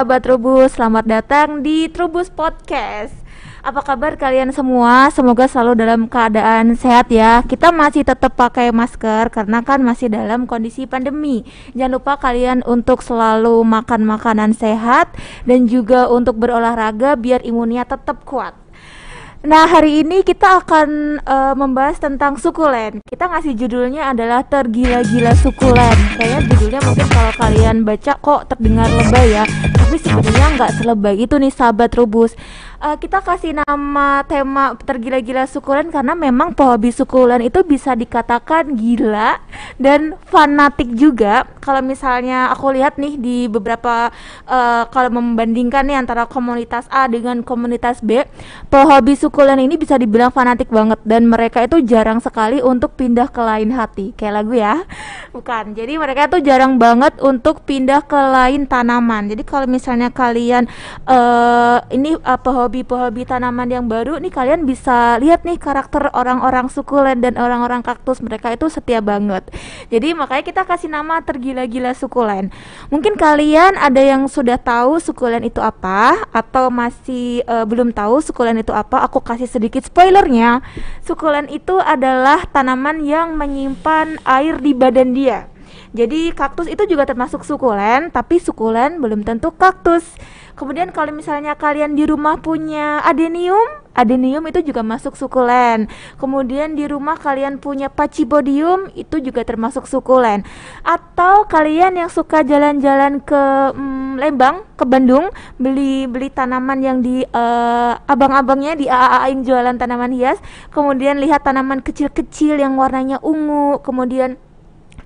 [0.00, 0.80] sahabat Trubus.
[0.80, 3.12] Selamat datang di Trubus Podcast.
[3.60, 5.12] Apa kabar kalian semua?
[5.12, 7.44] Semoga selalu dalam keadaan sehat ya.
[7.44, 11.44] Kita masih tetap pakai masker karena kan masih dalam kondisi pandemi.
[11.76, 15.12] Jangan lupa kalian untuk selalu makan makanan sehat
[15.44, 18.59] dan juga untuk berolahraga biar imunnya tetap kuat.
[19.40, 23.00] Nah, hari ini kita akan uh, membahas tentang sukulen.
[23.08, 25.96] Kita ngasih judulnya adalah tergila-gila sukulen.
[26.20, 31.40] Kayaknya judulnya mungkin kalau kalian baca kok terdengar lebay ya, tapi sebenarnya nggak selebay itu
[31.40, 32.36] nih sahabat rubus
[32.80, 39.38] uh, kita kasih nama tema tergila-gila sukulen karena memang pehobi sukulen itu bisa dikatakan gila
[39.76, 41.46] dan fanatik juga.
[41.60, 44.08] Kalau misalnya aku lihat nih di beberapa
[44.48, 48.24] uh, kalau membandingkan nih antara komunitas A dengan komunitas B,
[48.72, 53.40] pehobi sukulen ini bisa dibilang fanatik banget dan mereka itu jarang sekali untuk pindah ke
[53.44, 54.16] lain hati.
[54.16, 54.82] Kayak lagu ya.
[55.30, 55.76] Bukan.
[55.76, 59.28] Jadi mereka itu jarang banget untuk pindah ke lain tanaman.
[59.28, 60.64] Jadi kalau misalnya kalian
[61.04, 62.40] uh, ini uh,
[62.70, 68.22] pehobi-pehobi tanaman yang baru nih kalian bisa lihat nih karakter orang-orang sukulen dan orang-orang kaktus
[68.22, 69.42] mereka itu setia banget.
[69.90, 72.54] Jadi makanya kita kasih nama tergila-gila sukulen.
[72.86, 78.62] Mungkin kalian ada yang sudah tahu sukulen itu apa atau masih uh, belum tahu sukulen
[78.62, 79.02] itu apa?
[79.10, 80.62] Aku kasih sedikit spoilernya.
[81.02, 85.50] Sukulen itu adalah tanaman yang menyimpan air di badan dia.
[85.90, 90.06] Jadi kaktus itu juga termasuk sukulen, tapi sukulen belum tentu kaktus.
[90.58, 95.90] Kemudian kalau misalnya kalian di rumah punya adenium, adenium itu juga masuk sukulen.
[96.16, 100.46] Kemudian di rumah kalian punya pachypodium, itu juga termasuk sukulen.
[100.82, 103.42] Atau kalian yang suka jalan-jalan ke
[103.74, 109.76] hmm, Lembang, ke Bandung, beli beli tanaman yang di uh, abang-abangnya di AAA yang jualan
[109.80, 110.38] tanaman hias,
[110.74, 114.36] kemudian lihat tanaman kecil-kecil yang warnanya ungu, kemudian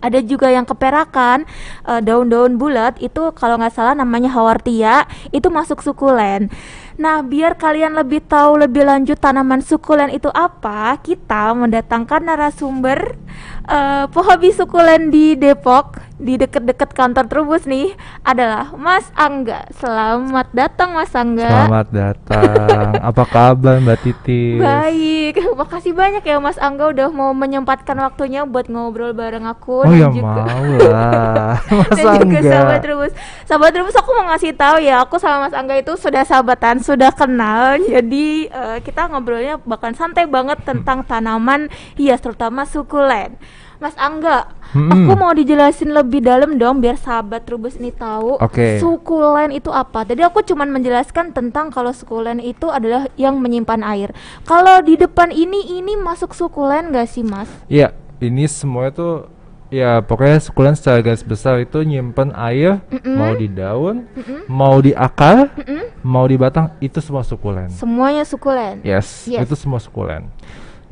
[0.04, 1.48] ada juga yang keperakan
[1.88, 6.53] eh, daun-daun bulat itu kalau nggak salah namanya hawartia itu masuk sukulen.
[6.94, 13.19] Nah, biar kalian lebih tahu lebih lanjut tanaman sukulen itu apa, kita mendatangkan narasumber
[13.66, 17.93] uh, pehobi sukulen di Depok, di dekat-dekat kantor Trubus nih,
[18.25, 19.69] adalah Mas Angga.
[19.77, 21.45] Selamat datang Mas Angga.
[21.45, 22.97] Selamat datang.
[23.12, 24.57] apa kabar Mbak Titi?
[24.57, 25.37] Baik.
[25.61, 30.01] Makasih banyak ya Mas Angga udah mau menyempatkan waktunya buat ngobrol bareng aku oh, dan
[30.01, 31.61] ya juga mau lah.
[31.85, 32.25] Mas dan Angga.
[32.25, 33.12] juga sahabat Trubus.
[33.45, 37.12] Sahabat Trubus aku mau ngasih tahu ya, aku sama Mas Angga itu sudah sahabatan sudah
[37.12, 41.69] kenal jadi uh, kita ngobrolnya bahkan santai banget tentang tanaman
[42.01, 43.37] hias terutama sukulen
[43.83, 44.91] Mas Angga, hmm.
[44.91, 48.79] aku mau dijelasin lebih dalam dong biar sahabat Trubus ini tahu okay.
[48.79, 50.07] sukulen itu apa.
[50.07, 54.11] Jadi aku cuman menjelaskan tentang kalau sukulen itu adalah yang menyimpan air.
[54.47, 57.51] Kalau di depan ini ini masuk sukulen gak sih Mas?
[57.67, 57.93] Iya,
[58.23, 59.27] ini semua itu
[59.75, 63.17] Ya pokoknya sukulen secara garis besar itu nyimpen air mm -mm.
[63.19, 64.41] mau di daun, mm -mm.
[64.47, 65.83] mau di akar, mm -mm.
[66.06, 67.75] mau di batang itu semua sukulen.
[67.75, 68.85] Semuanya sukulen.
[68.87, 69.43] Yes, yes.
[69.43, 70.31] itu semua sukulen.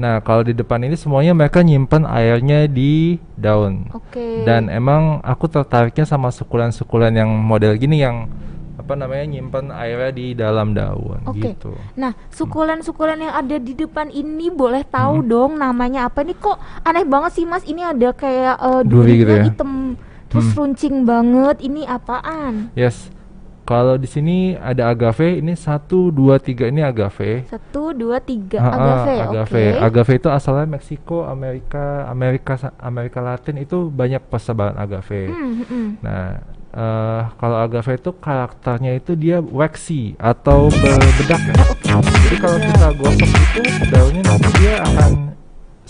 [0.01, 3.89] Nah kalau di depan ini semuanya mereka nyimpen airnya di daun.
[3.93, 4.15] Oke.
[4.15, 4.35] Okay.
[4.45, 8.31] Dan emang aku tertariknya sama sukulen-sukulen yang model gini yang
[8.73, 11.55] apa namanya nyimpan airnya di dalam daun okay.
[11.55, 11.77] gitu.
[11.95, 15.29] Nah, sukulen-sukulen yang ada di depan ini boleh tahu hmm.
[15.29, 19.33] dong namanya apa nih kok aneh banget sih Mas ini ada kayak uh, duri gitu
[19.39, 19.45] ya?
[19.47, 19.95] hitam
[20.27, 20.59] terus hmm.
[20.59, 22.75] runcing banget ini apaan?
[22.75, 23.13] Yes.
[23.63, 27.47] Kalau di sini ada agave, ini satu dua tiga ini agave.
[27.47, 29.17] Satu dua tiga agave.
[29.23, 29.65] agave.
[29.71, 29.79] Okay.
[29.79, 35.31] Agave itu asalnya Meksiko, Amerika, Amerika, Amerika Latin itu banyak persebaran agave.
[35.31, 35.89] Hmm, hmm.
[36.03, 36.43] Nah,
[36.75, 41.55] uh, kalau agave itu karakternya itu dia waxy atau berbedak ya.
[42.03, 43.63] Jadi kalau kita gosok itu
[43.95, 45.13] daunnya nanti dia akan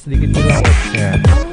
[0.03, 1.11] sedikit hilang waxnya.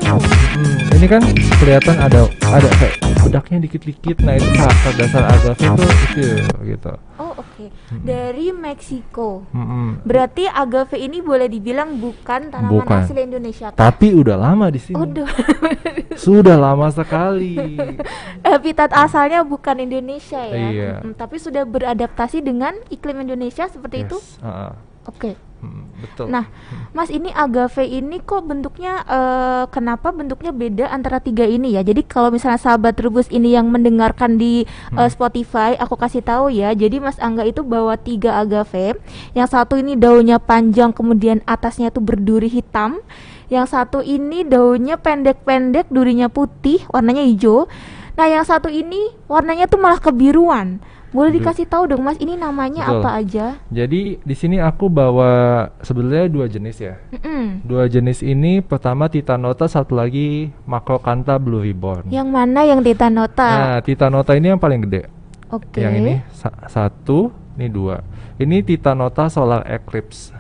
[0.10, 1.22] Hmm, ini kan
[1.62, 4.26] kelihatan ada ada kayak bedaknya dikit-dikit.
[4.26, 6.30] Nah itu karakter dasar agave itu itu
[6.66, 6.94] gitu.
[7.22, 7.46] Oh oke.
[7.46, 7.70] Okay.
[7.94, 8.02] Hmm.
[8.10, 9.46] Dari Meksiko.
[9.54, 10.02] Hmm.
[10.02, 13.06] Berarti agave ini boleh dibilang bukan tanaman bukan.
[13.06, 13.70] asli Indonesia.
[13.70, 13.78] Kan?
[13.78, 14.98] Tapi udah lama di sini.
[14.98, 15.30] Udah.
[16.26, 17.78] sudah lama sekali.
[18.50, 20.58] Habitat asalnya bukan Indonesia ya.
[20.74, 20.92] Iya.
[21.06, 24.06] Hmm, tapi sudah beradaptasi dengan iklim Indonesia seperti yes.
[24.10, 24.18] itu.
[24.42, 24.90] Uh -uh.
[25.10, 25.34] Oke.
[25.34, 25.36] Okay.
[25.60, 26.32] Hmm, betul.
[26.32, 26.48] Nah,
[26.96, 31.84] Mas ini agave ini kok bentuknya uh, kenapa bentuknya beda antara tiga ini ya?
[31.84, 34.64] Jadi kalau misalnya sahabat rebus ini yang mendengarkan di
[34.96, 36.72] uh, Spotify, aku kasih tahu ya.
[36.72, 38.96] Jadi Mas Angga itu bawa tiga agave.
[39.36, 43.04] Yang satu ini daunnya panjang, kemudian atasnya itu berduri hitam.
[43.52, 47.68] Yang satu ini daunnya pendek-pendek, durinya putih, warnanya hijau.
[48.16, 50.80] Nah, yang satu ini warnanya tuh malah kebiruan.
[51.10, 53.02] Boleh dikasih tahu dong Mas, ini namanya Betul.
[53.02, 53.46] apa aja?
[53.74, 57.02] Jadi di sini aku bawa sebenarnya dua jenis ya.
[57.10, 57.44] Mm -mm.
[57.66, 62.06] Dua jenis ini pertama Titanota, satu lagi Macrocantha Blue Ribbon.
[62.14, 63.50] Yang mana yang Titanota?
[63.50, 65.10] Nah, Titanota ini yang paling gede.
[65.50, 65.82] Oke.
[65.82, 68.06] Yang ini sa- satu, ini dua.
[68.38, 70.32] Ini Titanota Solar Eclipse.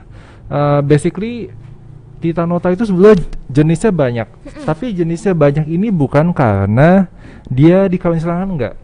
[0.49, 1.49] Uh, basically
[2.19, 4.27] Titanota itu sebenarnya jenisnya banyak,
[4.67, 7.07] tapi jenisnya banyak ini bukan karena
[7.47, 8.75] dia dikawin silangan enggak,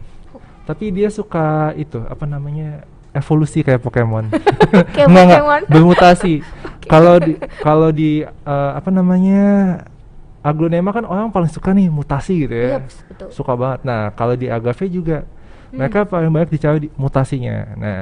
[0.66, 2.82] tapi dia suka itu apa namanya
[3.14, 4.28] evolusi kayak Pokemon.
[4.94, 5.62] Kayak enggak, Pokemon.
[5.72, 6.34] bermutasi.
[6.92, 9.42] Kalau di kalau di uh, apa namanya
[10.38, 12.68] aglonema kan orang paling suka nih mutasi gitu ya.
[12.68, 12.78] Iya,
[13.10, 13.28] betul.
[13.34, 13.82] Suka banget.
[13.82, 15.26] Nah, kalau di agave juga
[15.66, 15.82] Hmm.
[15.82, 17.74] mereka paling banyak dicari di mutasinya.
[17.74, 18.00] Nah,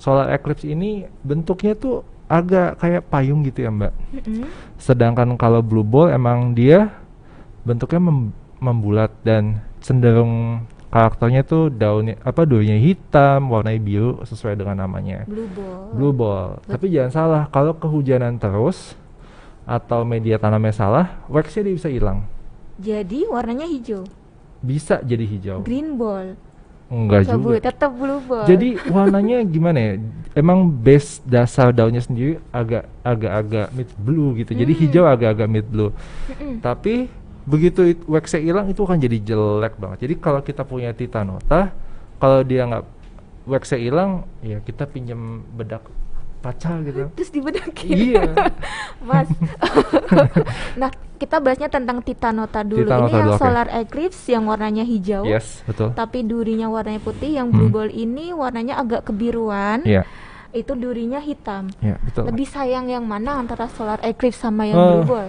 [0.00, 3.92] solar eclipse ini bentuknya tuh agak kayak payung gitu ya, Mbak.
[3.92, 4.48] Mm-mm.
[4.80, 6.96] Sedangkan kalau blue ball emang dia
[7.60, 14.78] bentuknya mem- membulat dan cenderung karakternya tuh daunnya apa daunnya hitam, warnanya biru sesuai dengan
[14.78, 15.26] namanya.
[15.26, 15.90] Blue ball.
[15.90, 16.48] Blue ball.
[16.70, 18.94] Tapi jangan salah, kalau kehujanan terus
[19.66, 22.22] atau media tanamnya salah, waxnya dia bisa hilang.
[22.78, 24.06] Jadi warnanya hijau.
[24.62, 25.58] Bisa jadi hijau.
[25.66, 26.38] Green ball.
[26.94, 27.74] Enggak Bu, juga.
[27.74, 28.46] tetap blue ball.
[28.46, 29.92] Jadi warnanya gimana ya?
[30.36, 34.54] Emang base dasar daunnya sendiri agak agak-agak mid blue gitu.
[34.54, 34.80] Jadi Hmm.
[34.86, 35.90] hijau agak-agak mid blue.
[36.30, 36.62] Mm-mm.
[36.62, 37.08] Tapi
[37.44, 39.98] begitu it- waxnya hilang itu akan jadi jelek banget.
[40.02, 41.72] Jadi kalau kita punya titanota,
[42.16, 42.84] kalau dia nggak
[43.44, 44.10] waxnya hilang,
[44.40, 45.18] ya kita pinjam
[45.50, 45.84] bedak
[46.40, 47.08] pacar gitu.
[47.16, 47.92] terus dibedakin.
[47.92, 48.24] iya.
[49.08, 49.28] Mas.
[50.80, 52.84] nah, kita bahasnya tentang Titanota dulu.
[52.84, 53.40] Titanota ini yang dulu, oke.
[53.40, 55.24] solar eclipse yang warnanya hijau.
[55.24, 55.92] Yes, betul.
[55.92, 57.76] Tapi durinya warnanya putih, yang blue Hmm.
[57.78, 59.84] ball ini warnanya agak kebiruan.
[59.84, 60.04] Iya,
[60.50, 61.66] Itu durinya hitam.
[61.80, 62.28] iya betul.
[62.28, 64.88] Lebih sayang yang mana antara solar eclipse sama yang Oh.
[64.94, 65.28] blue ball?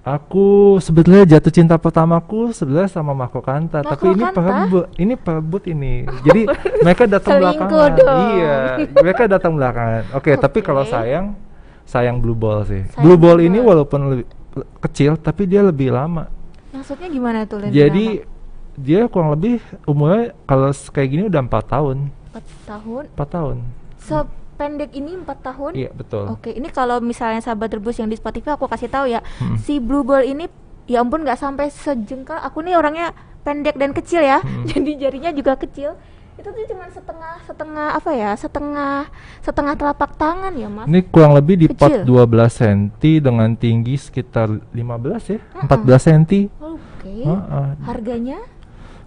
[0.00, 5.62] Aku sebetulnya jatuh cinta pertamaku sebenarnya sama Marco Kanta, Marco tapi ini perebut, ini perebut
[5.68, 5.94] ini.
[6.24, 6.48] Jadi
[6.84, 7.92] mereka datang belakangan.
[8.00, 8.20] dong.
[8.32, 8.56] Iya,
[8.96, 10.02] mereka datang belakangan.
[10.16, 11.36] Oke, tapi kalau sayang,
[11.84, 12.80] sayang blue ball sih.
[12.96, 14.26] Sayang blue ball ini walaupun lebih
[14.80, 16.32] kecil, tapi dia lebih lama.
[16.72, 17.60] Maksudnya gimana tuh?
[17.60, 18.80] lebih Jadi lama?
[18.80, 23.04] dia kurang lebih umurnya kalau kayak gini udah empat tahun, empat tahun.
[23.12, 23.56] empat tahun.
[24.60, 25.72] Sependek ini empat tahun?
[25.72, 26.36] Iya betul.
[26.36, 29.56] Oke, ini kalau misalnya sahabat rebus yang di Spotify aku kasih tahu ya, Hmm.
[29.56, 30.52] si blue ball ini
[30.84, 32.36] ya ampun nggak sampai sejengkal.
[32.44, 34.64] Aku nih orangnya pendek dan kecil ya, Hmm.
[34.68, 35.96] jadi jarinya juga kecil.
[36.36, 39.08] Itu tuh cuma setengah setengah apa ya, setengah
[39.40, 40.84] setengah telapak tangan ya mas.
[40.84, 42.04] Ini kurang lebih di pot Kecil.
[42.04, 45.72] 12 cm dengan tinggi sekitar 15 ya, Mm-mm.
[45.72, 46.52] 14 cm.
[46.60, 47.16] Oke.
[47.24, 47.68] Heeh.
[47.88, 48.44] Harganya?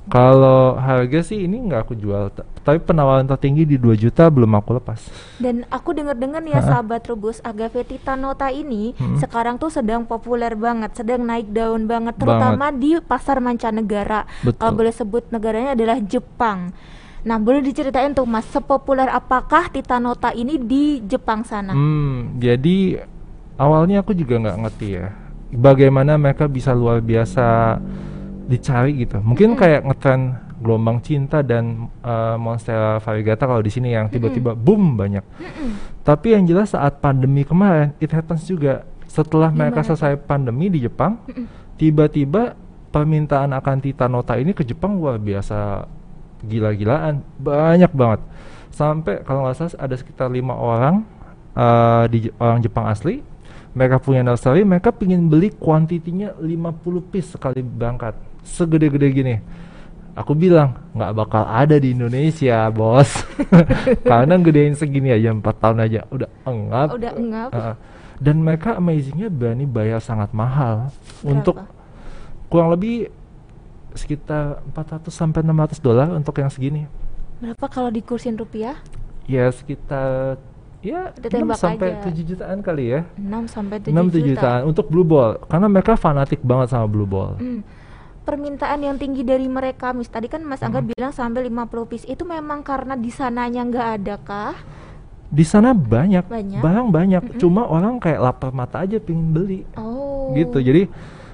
[0.10, 4.80] Kalau harga sih ini nggak aku jual, tapi penawaran tertinggi di 2 juta belum aku
[4.80, 5.00] lepas.
[5.36, 6.68] Dan aku dengar-dengar ya Ha-ha.
[6.80, 9.20] sahabat rebus agave titanota ini Hmm.
[9.20, 14.24] sekarang tuh sedang populer banget, sedang naik daun banget, terutama di pasar mancanegara.
[14.42, 14.58] Betul.
[14.58, 16.72] Kalau boleh sebut negaranya adalah Jepang.
[17.24, 21.72] Nah, boleh diceritain tuh Mas, sepopuler apakah titanota ini di Jepang sana?
[21.72, 23.08] Hmm, jadi
[23.56, 25.08] awalnya aku juga nggak ngerti ya,
[25.50, 27.80] bagaimana mereka bisa luar biasa
[28.44, 29.24] dicari gitu.
[29.24, 34.96] Mungkin kayak ngetren gelombang cinta dan uh, monstera variegata kalau di sini yang tiba-tiba boom
[34.96, 35.24] banyak.
[36.08, 38.88] Tapi yang jelas saat pandemi kemarin, it happens juga.
[39.12, 39.88] Setelah mereka Gimana tuh?
[39.94, 41.22] selesai pandemi di Jepang,
[41.78, 42.56] tiba-tiba
[42.90, 45.86] permintaan akan Titanota ini ke Jepang luar biasa
[46.46, 48.22] gila-gilaan, banyak banget.
[48.74, 51.06] Sampai kalau nggak salah ada sekitar lima orang
[51.54, 53.22] eh, di orang Jepang asli,
[53.74, 58.14] mereka punya nursery, mereka pingin beli kuantitinya 50 piece sekali berangkat,
[58.46, 59.36] segede-gede gini.
[60.14, 63.26] Aku bilang nggak bakal ada di Indonesia, bos,
[64.10, 66.88] karena gedein segini aja empat tahun aja udah engap.
[66.94, 67.50] Udah engap.
[67.50, 67.76] Heeh.
[68.24, 70.94] dan mereka amazingnya berani bayar sangat mahal
[71.26, 72.48] untuk Berapa?
[72.48, 73.10] kurang lebih
[73.94, 76.86] sekitar 400 sampai 600 dolar untuk yang segini.
[77.42, 78.78] Berapa kalau dikursin rupiah?
[79.26, 80.38] Ya sekitar
[80.84, 82.12] ya Udah 6 tembak sampai aja.
[82.12, 83.02] 7 jutaan kali ya.
[83.18, 84.30] 6 sampai 7 6 7 juta.
[84.30, 87.36] jutaan untuk blue ball karena mereka fanatik banget sama blue ball.
[87.42, 87.66] Hmm.
[88.24, 92.08] Permintaan yang tinggi dari mereka, mis tadi kan Mas Angga bilang sampai 50 piece.
[92.08, 94.56] Itu memang karena di sananya nggak ada kah?
[95.28, 96.62] Di sana banyak, Banyak.
[96.62, 99.66] barang banyak, cuma orang kayak lapar mata aja pengen beli.
[99.76, 100.32] Oh.
[100.32, 100.88] gitu jadi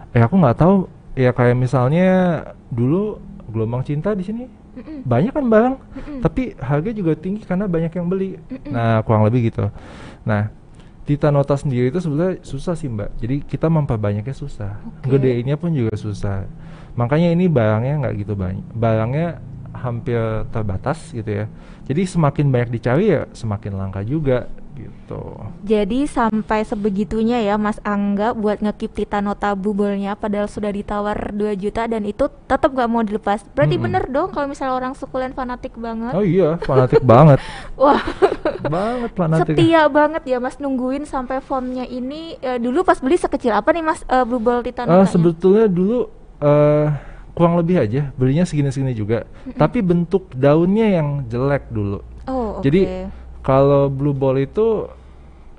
[0.10, 0.76] eh aku nggak tahu
[1.14, 2.08] ya kayak misalnya
[2.68, 5.06] dulu gelombang cinta di sini Mm-mm.
[5.06, 6.20] banyak kan barang Mm-mm.
[6.26, 8.74] tapi harga juga tinggi karena banyak yang beli Mm-mm.
[8.74, 9.70] nah kurang lebih gitu
[10.26, 10.50] nah
[11.06, 15.14] Titanota sendiri itu sebenarnya susah sih mbak jadi kita memperbanyaknya susah Oke.
[15.14, 16.50] gedeinnya pun juga susah
[17.00, 19.28] makanya ini barangnya nggak gitu banyak barangnya
[19.72, 20.20] hampir
[20.52, 21.46] terbatas gitu ya
[21.88, 25.22] jadi semakin banyak dicari ya semakin langka juga gitu
[25.62, 31.84] Jadi sampai sebegitunya ya Mas Angga buat ngekip Titanota bubolnya padahal sudah ditawar 2 juta
[31.84, 33.44] dan itu tetap nggak mau dilepas.
[33.52, 33.86] Berarti Mm-mm.
[33.86, 36.16] bener dong kalau misalnya orang sukulen fanatik banget.
[36.16, 37.44] oh iya fanatik banget
[37.76, 38.00] Wah,
[38.62, 43.52] banget fanatik setia banget ya Mas nungguin sampai formnya ini Eh, dulu pas beli sekecil
[43.52, 45.04] apa nih Mas eh, Blue Ball Eh, Titanota?
[45.06, 46.08] sebetulnya dulu
[46.40, 46.88] eh
[47.36, 49.24] kurang lebih aja belinya segini-segini juga.
[49.56, 52.04] Tapi bentuk daunnya yang jelek dulu.
[52.28, 52.68] Oh, oke.
[52.68, 53.08] Jadi
[53.40, 54.88] kalau blue ball itu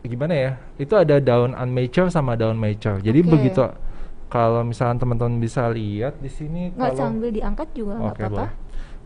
[0.04, 0.50] gimana ya?
[0.80, 3.00] Itu ada daun unmature sama daun mature.
[3.00, 3.30] Jadi Oke.
[3.32, 3.64] begitu
[4.30, 8.44] kalau misalnya teman-teman bisa lihat di sini nggak kalau sambil diangkat juga nggak Oke, apa-apa.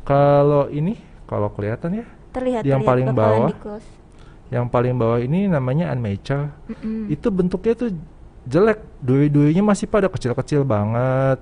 [0.04, 3.50] Kalau ini kalau kelihatan ya, Terlihat Yang terlihat paling bawah.
[4.52, 6.50] yang paling bawah ini namanya unmature.
[6.68, 7.06] Mm-mm.
[7.08, 7.90] Itu bentuknya tuh
[8.44, 8.82] jelek.
[9.00, 11.38] Duri-durinya masih pada kecil-kecil banget.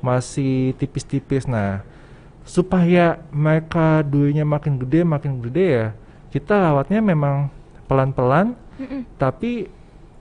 [0.00, 1.44] Masih tipis-tipis.
[1.48, 1.82] Nah,
[2.48, 5.86] supaya mereka durinya makin gede, makin gede ya,
[6.32, 7.52] kita rawatnya memang
[7.88, 8.56] pelan-pelan
[9.20, 9.66] tapi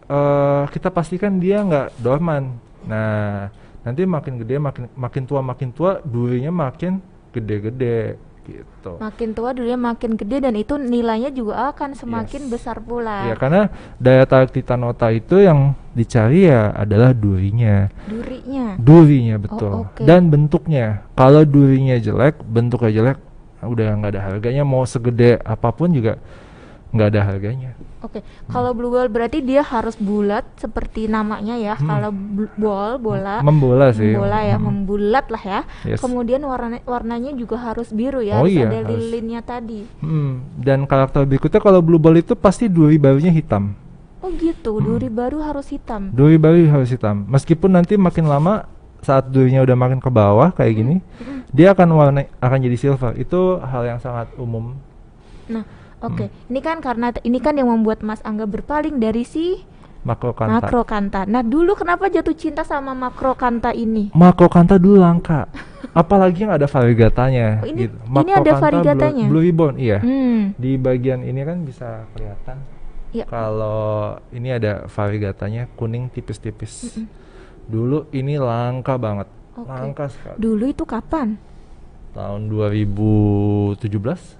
[0.09, 2.57] eh, kita pastikan dia nggak dorman.
[2.87, 3.51] Nah,
[3.83, 6.99] nanti makin gede, makin makin tua, makin tua, durinya makin
[7.31, 8.17] gede-gede
[8.47, 8.95] gitu.
[8.97, 12.51] Makin tua dulunya makin gede dan itu nilainya juga akan semakin Yes.
[12.55, 13.27] besar pula.
[13.27, 13.67] Ya karena
[13.99, 18.79] daya tarik titanota itu yang dicari ya adalah durinya, Durinya.
[18.79, 20.01] durinya betul, oke.
[20.01, 21.03] dan bentuknya.
[21.13, 23.17] Kalau durinya jelek, bentuknya jelek,
[23.59, 24.63] udah nggak ada harganya.
[24.63, 26.15] Mau segede apa pun juga
[26.97, 27.71] nggak ada harganya.
[27.97, 31.73] Oke, kalau blue ball berarti dia harus bulat seperti namanya ya.
[31.73, 31.85] Hmm.
[31.87, 32.09] Kalau
[32.53, 34.13] ball bola, Membola sih.
[34.13, 34.65] bola ya, Hmm.
[34.67, 35.59] membulat lah ya.
[35.83, 35.97] Yes.
[35.99, 38.97] Kemudian warna warnanya juga harus biru ya, Oh harus iya, ada harus.
[38.97, 39.85] lilinnya tadi.
[39.99, 43.73] Hmm, Dan karakter berikutnya kalau blue ball itu pasti duri barunya hitam.
[44.17, 46.09] Oh gitu, duri baru harus hitam.
[46.09, 47.25] Duri baru harus hitam.
[47.27, 48.65] Meskipun nanti makin lama
[48.99, 51.45] saat durinya udah makin ke bawah kayak gini, Mm-mm.
[51.49, 53.13] dia akan warna akan jadi silver.
[53.15, 54.73] Itu hal yang sangat umum.
[55.47, 55.63] Nah,
[56.01, 56.25] oke.
[56.29, 56.49] Hmm.
[56.49, 59.61] Ini kan karena ini kan yang membuat Mas Angga berpaling dari si
[60.07, 60.63] Makro kanta.
[60.63, 61.21] makro kanta.
[61.27, 64.07] Nah, dulu kenapa jatuh cinta sama makro kanta ini?
[64.15, 65.51] Makro kanta dulu langka.
[65.91, 67.59] Apalagi yang ada variegatanya.
[67.59, 67.95] Oh, ini- gitu.
[68.23, 69.25] ini ada variegatanya?
[69.27, 69.99] Blue, blue ribbon, iya.
[69.99, 70.55] Hmm.
[70.55, 72.63] Di bagian ini kan bisa kelihatan.
[73.11, 73.27] Ya.
[73.27, 76.95] Kalau ini ada variegatanya kuning tipis-tipis.
[76.95, 77.07] Mm-mm.
[77.67, 79.27] Dulu ini langka banget.
[79.59, 79.67] Oke.
[79.67, 80.37] Langka sekali.
[80.39, 81.35] Dulu itu kapan?
[82.15, 83.83] Tahun 2017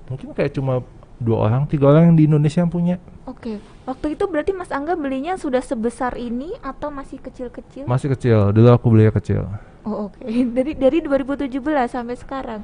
[0.10, 0.80] mungkin kayak cuma
[1.18, 2.96] dua orang, tiga orang yang di Indonesia yang punya.
[3.26, 3.58] Oke.
[3.84, 7.88] Waktu itu berarti Mas Angga belinya sudah sebesar ini atau masih kecil-kecil?
[7.88, 8.52] Masih kecil.
[8.52, 9.48] Dulu aku beli kecil.
[9.82, 10.20] Oh, oke.
[10.56, 11.50] Dari dari 2017
[11.88, 12.62] sampai sekarang.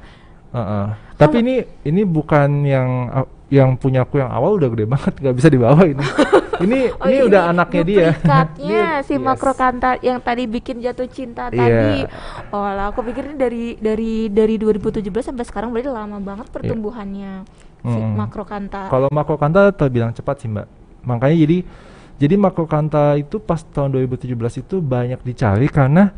[0.54, 0.86] Heeh.
[1.18, 3.10] Tapi ini ini bukan yang
[3.50, 6.04] yang punya aku yang awal udah gede banget nggak bisa dibawa ini.
[6.64, 8.08] ini Oh, ini udah anaknya dia.
[8.14, 9.22] duplikatnya Ini- si yes.
[9.22, 11.58] makro kanta yang tadi bikin jatuh cinta Iya.
[11.58, 11.96] tadi.
[12.54, 17.42] Oh lah, aku pikir ini dari dari dari 2017 sampai sekarang berarti lama banget pertumbuhannya
[17.50, 18.16] si Mm-mm.
[18.16, 18.88] makro kanta.
[18.88, 20.66] Kalau makro kanta terbilang cepat sih mbak.
[21.04, 21.58] Makanya jadi
[22.16, 26.10] jadi makro kanta itu pas tahun 2017 itu banyak dicari karena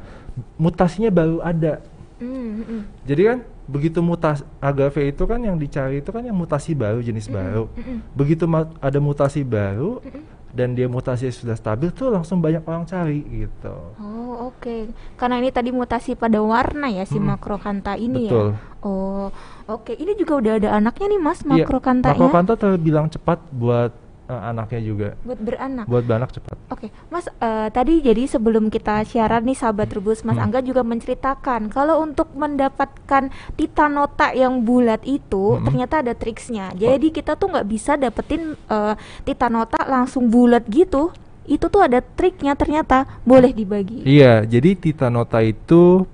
[0.56, 1.82] mutasinya baru ada.
[2.16, 2.80] Hmm, hmm, hmm.
[3.04, 7.26] Jadi kan begitu mutasi agave itu kan yang dicari itu kan yang mutasi baru jenis
[7.26, 7.66] baru.
[7.68, 7.98] mm-mm.
[8.14, 10.22] Begitu ma- ada mutasi baru Mm-mm.
[10.54, 13.74] dan dia mutasi sudah stabil tuh langsung banyak orang cari gitu.
[13.98, 14.15] Oh,
[14.46, 14.76] oke.
[15.14, 17.34] Karena ini tadi mutasi pada warna ya si Mm-mm.
[17.34, 18.48] makro kanta ini Betul.
[18.54, 18.58] ya.
[18.80, 19.26] Oh,
[19.66, 19.92] oke.
[19.92, 22.14] Ini juga udah ada anaknya nih Mas Iya, makro kantanya.
[22.14, 23.90] Makro kanta terbilang cepat buat
[24.26, 25.08] eh, anaknya juga.
[25.22, 25.86] buat beranak.
[25.86, 26.58] Buat beranak cepat.
[26.66, 30.44] Oke, Mas, eh, tadi jadi sebelum kita siaran nih sahabat rebus, Mas Hmm.
[30.44, 35.62] Angga juga menceritakan kalau untuk mendapatkan titanota yang bulat itu Hmm.
[35.62, 36.74] ternyata ada triksnya.
[36.74, 41.14] Jadi kita tuh nggak bisa dapetin eh, titanota langsung bulat gitu.
[41.46, 43.06] Itu tuh ada triknya ternyata.
[43.22, 44.02] Boleh dibagi.
[44.02, 46.04] Iya, jadi titanota itu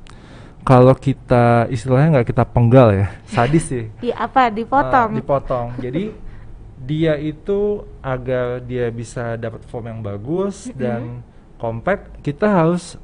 [0.62, 3.84] kalau kita istilahnya nggak kita penggal ya, sadis sih.
[3.98, 4.52] Di apa?
[4.52, 5.10] Dipotong.
[5.10, 5.66] Ah, dipotong.
[5.80, 6.12] Jadi
[6.88, 11.22] dia itu agar dia bisa dapat form yang bagus dan
[11.62, 12.98] compact, kita harus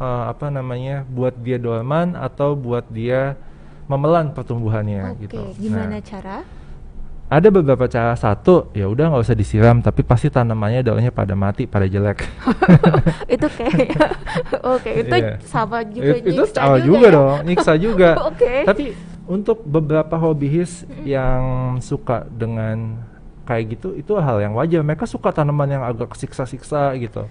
[0.00, 3.36] eh, apa namanya buat dia dorman atau buat dia
[3.88, 5.42] memelan pertumbuhannya Oke, gitu.
[5.56, 6.36] gimana Nah, cara?
[7.28, 8.12] Ada beberapa cara.
[8.12, 12.24] Satu, ya udah nggak usah disiram, tapi pasti tanamannya daunnya pada mati, pada jelek.
[13.34, 13.88] itu kayak
[14.74, 15.36] Oke, itu Iya.
[15.44, 17.16] sama juga It- itu sama juga juga ya?
[17.16, 18.10] dong, nyiksa juga.
[18.32, 18.64] Oke.
[18.64, 18.84] Tapi
[19.28, 21.42] untuk beberapa hobis yang
[21.78, 23.04] suka dengan
[23.44, 24.80] kayak gitu, itu hal yang wajar.
[24.80, 27.28] Mereka suka tanaman yang agak siksa-siksa gitu.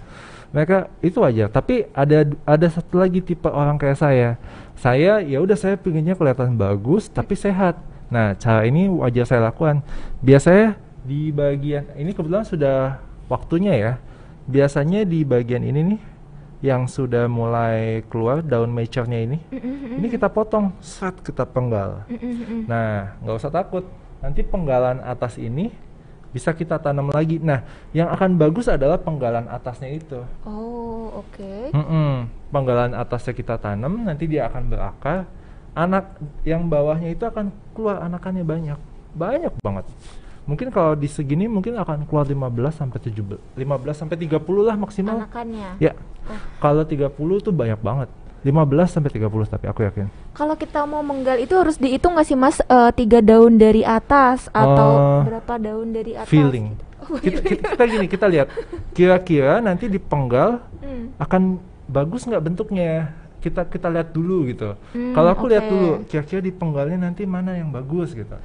[0.48, 1.50] Mereka itu wajar.
[1.50, 4.30] Tapi ada ada satu lagi tipe orang kayak saya.
[4.78, 7.82] Saya ya udah saya pinginnya kelihatan bagus tapi sehat.
[8.08, 9.84] Nah cara ini wajar saya lakukan.
[10.24, 13.94] Biasanya di bagian ini kebetulan sudah waktunya ya.
[14.48, 16.02] Biasanya di bagian ini nih
[16.58, 19.38] yang sudah mulai keluar daun mature-nya ini
[19.94, 22.02] ini kita potong, set kita penggal.
[22.66, 23.86] Nah, nggak usah takut.
[24.18, 25.70] Nanti penggalan atas ini
[26.34, 27.38] bisa kita tanam lagi.
[27.38, 27.62] Nah,
[27.94, 30.26] yang akan bagus adalah penggalan atasnya itu.
[30.46, 31.74] Oh, oke.
[31.74, 32.26] Mm-mm.
[32.50, 35.30] Penggalan atasnya kita tanam, nanti dia akan berakar.
[35.78, 38.80] Anak yang bawahnya itu akan keluar anakannya banyak,
[39.14, 39.86] banyak banget.
[40.50, 45.22] Mungkin kalau di segini mungkin akan keluar 15 sampai 17, 15 sampai 30 lah maksimal.
[45.22, 45.78] Anakannya.
[45.78, 45.94] Ya,
[46.28, 46.36] Oh.
[46.60, 48.10] kalau 30 tuh banyak banget.
[48.46, 50.08] 15 sampai 30 tapi aku yakin.
[50.32, 54.48] Kalau kita mau menggal itu harus dihitung nggak sih Mas uh, tiga daun dari atas
[54.56, 56.32] atau uh, berapa daun dari atas?
[56.32, 56.78] Feeling.
[57.08, 58.48] Oh, kita, kita, kita gini kita lihat
[58.92, 61.18] kira-kira nanti di penggal hmm.
[61.20, 64.74] akan bagus nggak bentuknya kita kita lihat dulu gitu.
[64.94, 65.52] Hmm, Kalau aku okay.
[65.54, 68.38] lihat dulu kira-kira di penggalnya nanti mana yang bagus gitu.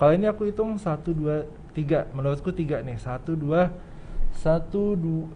[0.00, 3.70] Kalau ini aku hitung satu dua tiga menurutku tiga nih satu dua
[4.34, 5.28] satu dua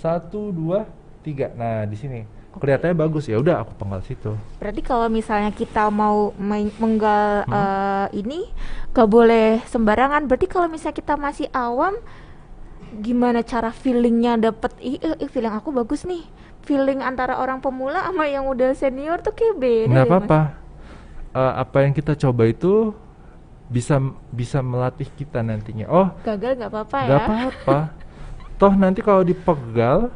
[0.00, 0.88] satu dua
[1.22, 1.52] tiga.
[1.54, 2.58] Nah di sini okay.
[2.58, 4.32] kelihatannya bagus ya udah aku penggal situ.
[4.58, 6.32] Berarti kalau misalnya kita mau
[6.80, 7.52] menggal hmm.
[7.52, 8.48] uh, ini
[8.90, 10.26] gak boleh sembarangan.
[10.26, 11.94] Berarti kalau misalnya kita masih awam
[12.90, 16.26] gimana cara feelingnya dapet ih, ih feeling aku bagus nih
[16.64, 20.40] feeling antara orang pemula sama yang udah senior tuh kayak beda nggak apa-apa.
[21.30, 22.90] Uh, apa yang kita coba itu
[23.70, 24.02] bisa
[24.34, 25.86] bisa melatih kita nantinya.
[25.86, 27.06] Oh gagal nggak apa-apa ya?
[27.06, 27.78] nggak apa-apa.
[28.58, 30.10] Toh nanti kalau dipegal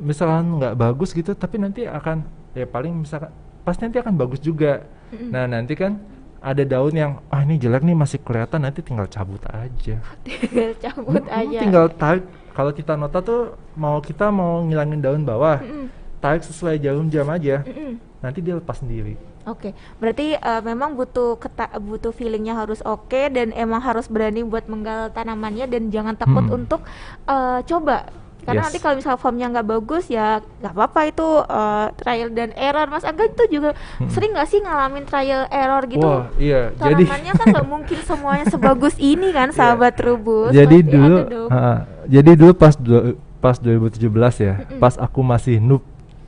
[0.00, 3.30] misalkan nggak bagus gitu tapi nanti akan ya paling misalkan
[3.62, 4.84] pasti nanti akan bagus juga.
[5.12, 6.00] Nah nanti kan
[6.44, 9.96] ada daun yang ah ini jelek nih masih kelihatan nanti tinggal cabut aja.
[10.24, 11.58] Tinggal cabut aja.
[11.60, 16.80] tinggal tarik kalau kita nota tuh mau kita mau ngilangin daun bawah mm tarik sesuai
[16.80, 18.00] jarum jam aja -mm.
[18.24, 19.72] nanti dia lepas sendiri Oke, okay.
[20.00, 24.64] berarti uh, memang butuh keta butuh feelingnya harus oke okay, dan emang harus berani buat
[24.72, 26.56] menggal tanamannya dan jangan takut hmm.
[26.64, 26.80] untuk
[27.28, 28.08] uh, coba
[28.44, 28.66] karena yes.
[28.68, 33.04] nanti kalau misalnya formnya nggak bagus ya nggak apa-apa itu uh, trial dan error mas
[33.04, 34.10] Angga itu juga hmm.
[34.12, 37.40] sering nggak sih ngalamin trial error gitu Wah, iya tanamannya jadi...
[37.40, 39.56] kan nggak mungkin semuanya sebagus ini kan iya.
[39.56, 40.04] sahabat yeah.
[40.04, 44.08] rubus jadi dulu uh, jadi dulu pas du pas 2017
[44.40, 44.80] ya mm -mm.
[44.80, 45.84] pas aku masih noob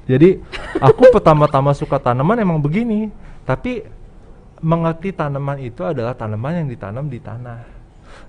[0.09, 0.40] jadi
[0.81, 3.12] aku pertama-tama suka tanaman emang begini
[3.44, 3.85] tapi
[4.64, 7.76] mengerti tanaman itu adalah tanaman yang ditanam di tanah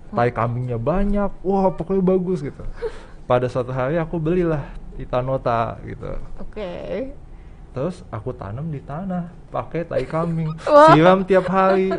[0.08, 2.64] tai kambingnya banyak wah pokoknya bagus gitu
[3.28, 4.64] pada suatu hari aku belilah
[4.96, 6.18] Titanota gitu.
[6.42, 6.58] Oke.
[6.58, 6.96] Okay.
[7.76, 10.50] Terus aku tanam di tanah pakai tai kambing,
[10.90, 11.94] siram tiap hari.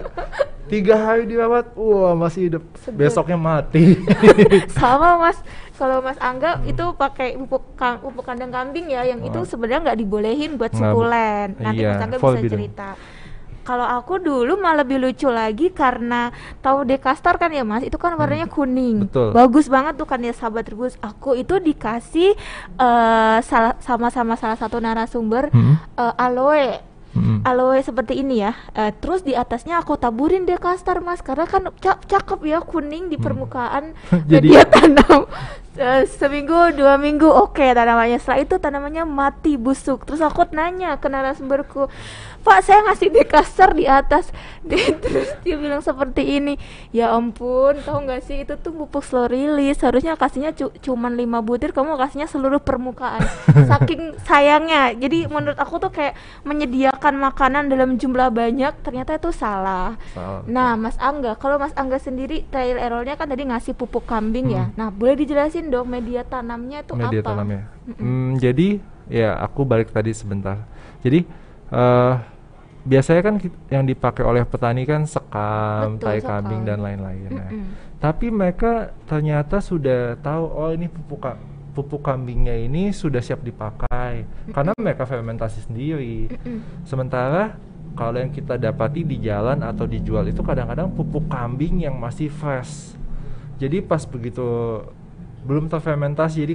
[0.68, 2.64] Tiga hari dirawat, wah masih hidup.
[2.92, 3.96] Besoknya mati.
[4.76, 5.40] Sama mas,
[5.78, 6.72] kalau Mas Angga hmm.
[6.74, 9.28] itu pakai pupuk pupuk kandang kambing ya, yang oh.
[9.32, 11.56] itu sebenarnya nggak dibolehin buat sukulen.
[11.56, 12.88] Nanti iya, Mas Angga bisa cerita.
[13.68, 16.32] Kalau aku dulu malah lebih lucu lagi karena
[16.64, 18.56] tahu dekastar kan ya Mas, itu kan warnanya hmm.
[18.56, 18.96] kuning.
[19.04, 19.36] Betul.
[19.36, 20.96] Bagus banget tuh kan ya sahabat rebus.
[21.04, 22.32] Aku itu dikasih
[22.80, 23.44] uh,
[23.84, 26.00] sama-sama salah satu narasumber hmm.
[26.00, 26.80] uh, aloe
[27.12, 27.37] hmm.
[27.44, 28.52] Aloe seperti ini ya.
[28.74, 33.16] Uh, terus di atasnya aku taburin dekastar mas, karena kan cak cakep ya kuning di
[33.18, 33.24] hmm.
[33.24, 33.84] permukaan.
[34.30, 35.28] Jadi dia tanam
[35.78, 38.18] uh, seminggu dua minggu oke okay, tanamannya.
[38.18, 40.04] Setelah itu tanamannya mati busuk.
[40.04, 41.86] Terus aku nanya ke narasumberku,
[42.42, 44.30] Pak saya ngasih dekastar di atas.
[44.68, 46.60] Dia, terus dia bilang seperti ini.
[46.92, 49.80] Ya ampun, tahu nggak sih itu tuh pupuk slow release.
[49.80, 53.24] Harusnya kasihnya cu cuman lima butir, kamu kasihnya seluruh permukaan.
[53.70, 54.92] Saking sayangnya.
[54.92, 60.00] Jadi menurut aku tuh kayak menyediakan makanan dalam jumlah banyak ternyata itu salah.
[60.16, 60.40] salah.
[60.48, 64.68] Nah, Mas Angga, kalau Mas Angga sendiri trial errornya kan tadi ngasih pupuk kambing ya.
[64.68, 64.74] hmm.
[64.74, 64.78] ya.
[64.80, 67.28] Nah, boleh dijelasin dong media tanamnya itu media apa?
[67.30, 67.62] tanamnya.
[67.68, 68.00] Mm -mm.
[68.00, 68.68] Hmm, jadi
[69.12, 70.64] ya aku balik tadi sebentar.
[71.04, 71.28] Jadi
[71.68, 72.14] uh,
[72.88, 73.34] biasanya kan
[73.68, 77.28] yang dipakai oleh petani kan sekam, Betul, tai kambing dan lain-lain.
[77.28, 77.66] Mm -mm.
[77.98, 81.26] tapi mereka ternyata sudah tahu oh ini pupuk
[81.78, 84.50] pupuk kambingnya ini sudah siap dipakai mm-hmm.
[84.50, 86.26] karena mereka fermentasi sendiri.
[86.26, 86.82] Mm-hmm.
[86.82, 87.54] Sementara
[87.94, 92.98] kalau yang kita dapati di jalan atau dijual itu kadang-kadang pupuk kambing yang masih fresh.
[93.62, 94.42] Jadi pas begitu
[95.46, 96.54] belum terfermentasi, jadi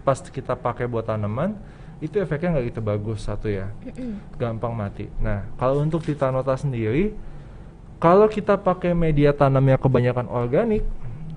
[0.00, 1.52] pas kita pakai buat tanaman
[2.00, 4.40] itu efeknya nggak gitu bagus satu ya, mm-hmm.
[4.40, 5.12] gampang mati.
[5.20, 7.12] Nah kalau untuk titanota sendiri,
[8.00, 10.82] kalau kita pakai media tanamnya kebanyakan organik,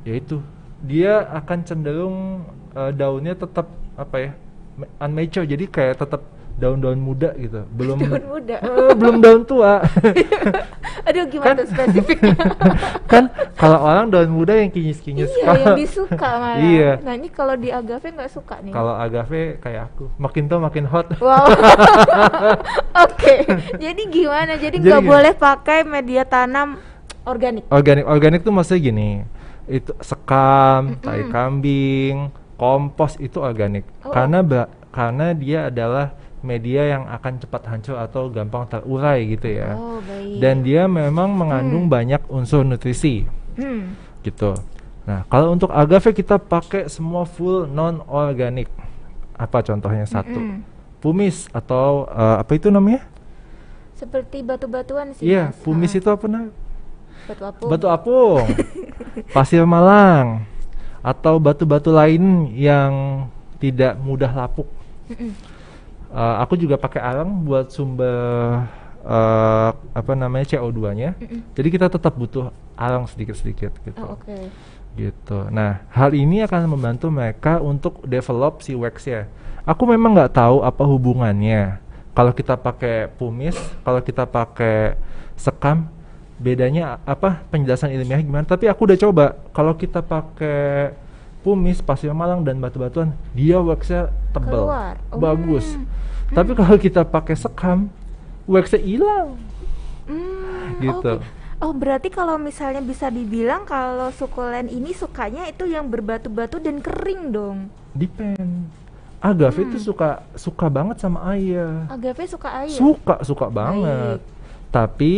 [0.07, 0.39] yaitu
[0.81, 2.17] dia akan cenderung
[2.75, 4.31] uh, daunnya tetap apa ya
[4.99, 5.47] unmature.
[5.47, 6.21] Jadi kayak tetap
[6.55, 7.67] daun-daun muda gitu.
[7.75, 8.55] Belum daun muda.
[8.63, 9.83] Uh, belum daun tua.
[11.07, 12.33] Aduh gimana kan, spesifiknya?
[13.11, 16.63] Kan kalau orang daun muda yang kinyis-kinyis iya kalo, yang disuka malah.
[16.63, 16.91] Iya.
[17.05, 18.73] Nah ini kalau di agave nggak suka nih.
[18.73, 20.09] Kalau agave kayak aku.
[20.17, 21.07] Makin tua makin hot.
[21.21, 21.45] Wow.
[23.05, 23.13] Oke.
[23.13, 23.37] Okay.
[23.77, 24.57] jadi gimana?
[24.57, 26.81] Jadi nggak boleh pakai media tanam
[27.27, 27.67] organik?
[27.69, 28.05] Organik.
[28.07, 29.09] Organik tuh maksudnya gini.
[29.69, 31.03] Itu sekam, mm -mm.
[31.05, 34.11] tai kambing, kompos itu organik oh.
[34.15, 34.39] karena
[34.95, 36.15] karena dia adalah
[36.45, 39.73] media yang akan cepat hancur atau gampang terurai gitu ya.
[39.73, 40.37] Oh, baik.
[40.37, 41.95] Dan dia memang mengandung hmm.
[41.97, 43.25] banyak unsur nutrisi.
[43.57, 43.97] Hmm.
[44.21, 44.53] Gitu.
[45.09, 48.69] Nah, kalau untuk agave kita pakai semua full non organik.
[49.35, 50.37] Apa contohnya satu?
[50.37, 50.61] Hmm.
[51.01, 53.03] Pumis atau uh, apa itu namanya?
[53.97, 55.27] Seperti batu-batuan sih.
[55.27, 56.53] Iya, pumis itu apa namanya?
[57.25, 57.69] Batu apung.
[57.73, 58.45] Batu apung.
[59.35, 60.54] Pasir malang
[61.05, 63.25] atau batu-batu lain yang
[63.61, 64.65] tidak mudah lapuk.
[66.09, 68.65] Uh, aku juga pakai arang buat sumber
[69.05, 71.13] uh, apa namanya CO2-nya.
[71.13, 71.39] Mm -mm.
[71.53, 74.01] Jadi kita tetap butuh arang sedikit-sedikit gitu.
[74.01, 74.49] Oh, Okay.
[74.95, 75.51] Gitu.
[75.51, 79.27] Nah, hal ini akan membantu mereka untuk develop si wax ya.
[79.67, 81.83] Aku memang nggak tahu apa hubungannya.
[82.15, 84.95] Kalau kita pakai pumis, kalau kita pakai
[85.35, 85.91] sekam,
[86.35, 88.43] bedanya apa penjelasan ilmiah gimana?
[88.43, 89.25] Tapi aku udah coba.
[89.55, 90.95] Kalau kita pakai
[91.45, 95.19] pumis, pasir malang dan batu-batuan, dia waxnya tebal, oh.
[95.21, 95.77] bagus.
[95.77, 95.85] Hmm.
[96.33, 97.87] Tapi kalau kita pakai sekam,
[98.49, 99.37] waxnya hilang.
[100.09, 101.21] Hmm, gitu.
[101.21, 101.43] Okay.
[101.63, 107.31] Oh berarti kalau misalnya bisa dibilang kalau sukulen ini sukanya itu yang berbatu-batu dan kering
[107.31, 107.57] dong?
[107.95, 108.67] Depend.
[109.23, 109.67] Agave hmm.
[109.71, 111.87] itu suka suka banget sama air.
[111.87, 112.75] Agave suka air.
[112.75, 114.19] Suka suka banget.
[114.19, 114.33] Baik.
[114.69, 115.13] Tapi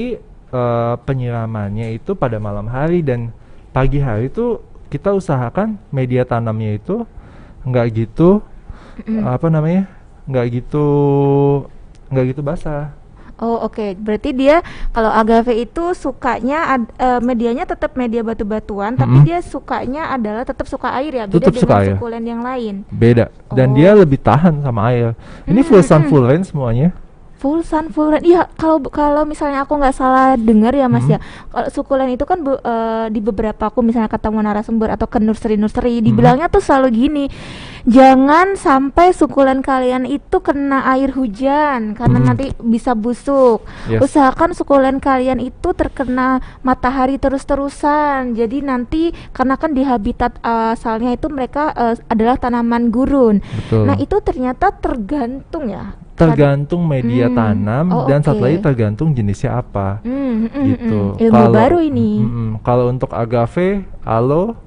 [0.52, 3.32] uh, penyiramannya itu pada malam hari dan
[3.76, 7.04] pagi hari itu kita usahakan media tanamnya itu
[7.68, 8.40] nggak gitu
[9.04, 9.24] mm.
[9.28, 9.92] apa namanya
[10.28, 10.88] nggak gitu
[12.08, 12.96] nggak gitu basah
[13.38, 13.94] Oh oke, okay.
[13.94, 19.14] berarti dia kalau agave itu sukanya ad, uh, medianya tetap media batu-batuan, mm -hmm.
[19.14, 21.94] tapi dia sukanya adalah tetap suka air ya, beda tetap dengan suka air.
[21.94, 22.82] sukulen yang lain.
[22.90, 23.74] Beda, dan oh.
[23.78, 25.14] dia lebih tahan sama air.
[25.46, 26.98] Ini full sun full rain semuanya
[27.38, 31.18] full sun full rain iya kalau kalau misalnya aku nggak salah dengar ya mas hmm.
[31.18, 31.20] ya
[31.54, 35.56] kalau sukulen itu kan be, uh, di beberapa aku misalnya ketemu narasumber atau ke nursery
[35.56, 36.06] nursery hmm.
[36.10, 37.26] dibilangnya tuh selalu gini
[37.86, 42.28] jangan sampai sukulen kalian itu kena air hujan karena hmm.
[42.28, 44.02] nanti bisa busuk yes.
[44.02, 51.14] usahakan sukulen kalian itu terkena matahari terus-terusan jadi nanti karena kan di habitat uh, asalnya
[51.14, 53.86] itu mereka uh, adalah tanaman gurun Betul.
[53.86, 57.38] nah itu ternyata tergantung ya tergantung media hmm.
[57.38, 58.28] tanam oh, dan okay.
[58.34, 61.24] satu lagi tergantung jenisnya apa hmm, hmm, hmm gitu hmm.
[61.30, 64.58] ilmu kalo, baru ini mm, mm, kalau untuk agave aloe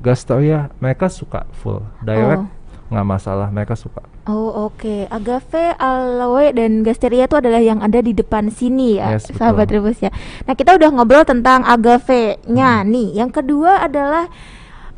[0.00, 2.88] gastoria mereka suka full direct oh.
[2.88, 5.04] nggak masalah mereka suka Oh oke, okay.
[5.12, 10.00] agave, aloe dan gasteria itu adalah yang ada di depan sini ya, yes, sahabat rebus
[10.00, 10.08] ya.
[10.48, 12.88] Nah kita udah ngobrol tentang agave-nya hmm.
[12.88, 13.08] nih.
[13.20, 14.32] Yang kedua adalah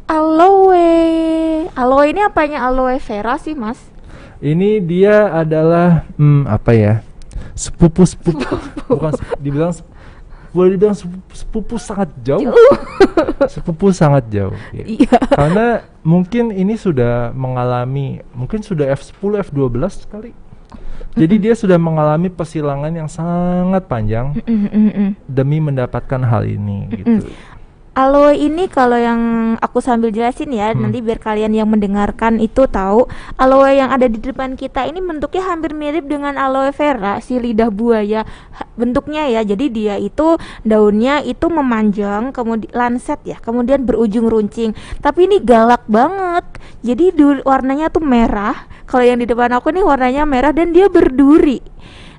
[0.06, 1.66] aloe.
[1.74, 3.82] Aloe ini apanya aloe vera sih mas?
[4.40, 6.94] Ini dia adalah hmm, apa ya?
[7.56, 8.44] Sepupu sepupu,
[8.88, 9.72] bukan dibilang
[10.52, 12.44] boleh dibilang sepupu, sepupu sangat jauh.
[12.44, 12.76] jauh.
[13.52, 14.56] sepupu sangat jauh.
[14.72, 14.84] Ya.
[14.84, 15.18] Iya.
[15.32, 15.66] Karena
[16.00, 20.32] mungkin ini sudah mengalami mungkin sudah F10 F12 kali.
[21.16, 24.36] Jadi dia sudah mengalami persilangan yang sangat panjang
[25.24, 27.32] demi mendapatkan hal ini gitu.
[27.96, 29.20] Aloe ini kalau yang
[29.56, 30.84] aku sambil jelasin ya, hmm.
[30.84, 33.08] nanti biar kalian yang mendengarkan itu tahu,
[33.40, 37.72] aloe yang ada di depan kita ini bentuknya hampir mirip dengan aloe vera, si lidah
[37.72, 38.28] buaya
[38.76, 39.40] bentuknya ya.
[39.40, 44.76] Jadi dia itu daunnya itu memanjang, kemudian lanset ya, kemudian berujung runcing.
[45.00, 46.44] Tapi ini galak banget.
[46.84, 47.16] Jadi
[47.48, 48.68] warnanya tuh merah.
[48.84, 51.64] Kalau yang di depan aku nih warnanya merah dan dia berduri.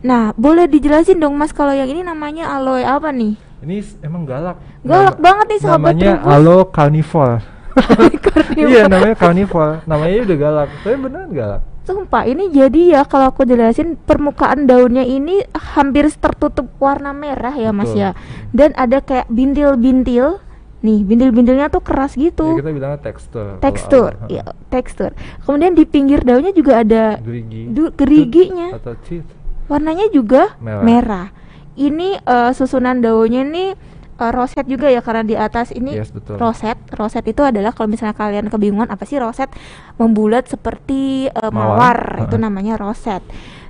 [0.02, 3.47] Nah, boleh dijelasin dong Mas kalau yang ini namanya aloe apa nih?
[3.58, 4.58] Ini emang galak.
[4.86, 6.34] Galak Nama, banget nih sahabat Namanya Trubus.
[6.34, 7.38] Alo Carnivore.
[8.58, 9.74] iya namanya Carnivore.
[9.89, 10.70] Namanya udah galak.
[10.86, 11.62] Tapi beneran galak.
[11.88, 17.72] Sumpah ini jadi ya kalau aku jelasin permukaan daunnya ini hampir tertutup warna merah ya
[17.72, 17.80] Betul.
[17.82, 18.10] Mas ya.
[18.54, 20.43] Dan ada kayak bintil-bintil
[20.78, 22.54] Nih, bintil-bintilnya tuh keras gitu.
[22.54, 23.58] Ya, kita bilangnya tekstur.
[23.58, 25.17] Tekstur, ya, tekstur.
[25.41, 27.65] Kemudian di pinggir daunnya juga ada gerigi.
[27.74, 28.78] Du, geriginya.
[28.78, 28.93] Atau
[29.67, 30.86] Warnanya juga merah.
[30.86, 31.28] merah
[31.78, 33.66] ini uh, susunan daunnya ini
[34.18, 36.42] uh, roset juga ya karena di atas ini yes, betul.
[36.42, 36.78] roset.
[36.92, 39.48] Roset itu adalah kalau misalnya kalian kebingungan apa sih roset?
[40.02, 42.26] Membulat seperti uh, mawar, mawar.
[42.28, 43.22] itu namanya roset.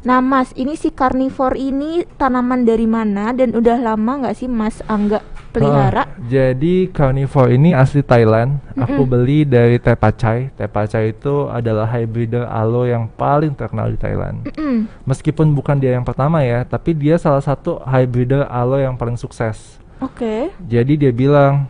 [0.07, 3.35] Nah mas ini si karnivor ini tanaman dari mana?
[3.35, 5.19] Dan udah lama nggak sih mas Angga
[5.57, 6.03] pelihara?
[6.05, 8.61] Uh, jadi carnivore ini asli Thailand.
[8.61, 8.83] Mm -mm.
[8.85, 10.53] Aku beli dari Tepachai.
[10.53, 14.45] Tepachai itu adalah hybrider aloe yang paling terkenal di Thailand.
[14.45, 14.77] Mm -mm.
[15.09, 19.81] Meskipun bukan dia yang pertama ya, tapi dia salah satu hybrider aloe yang paling sukses.
[19.97, 20.21] Oke.
[20.21, 20.41] Okay.
[20.69, 21.65] Jadi dia bilang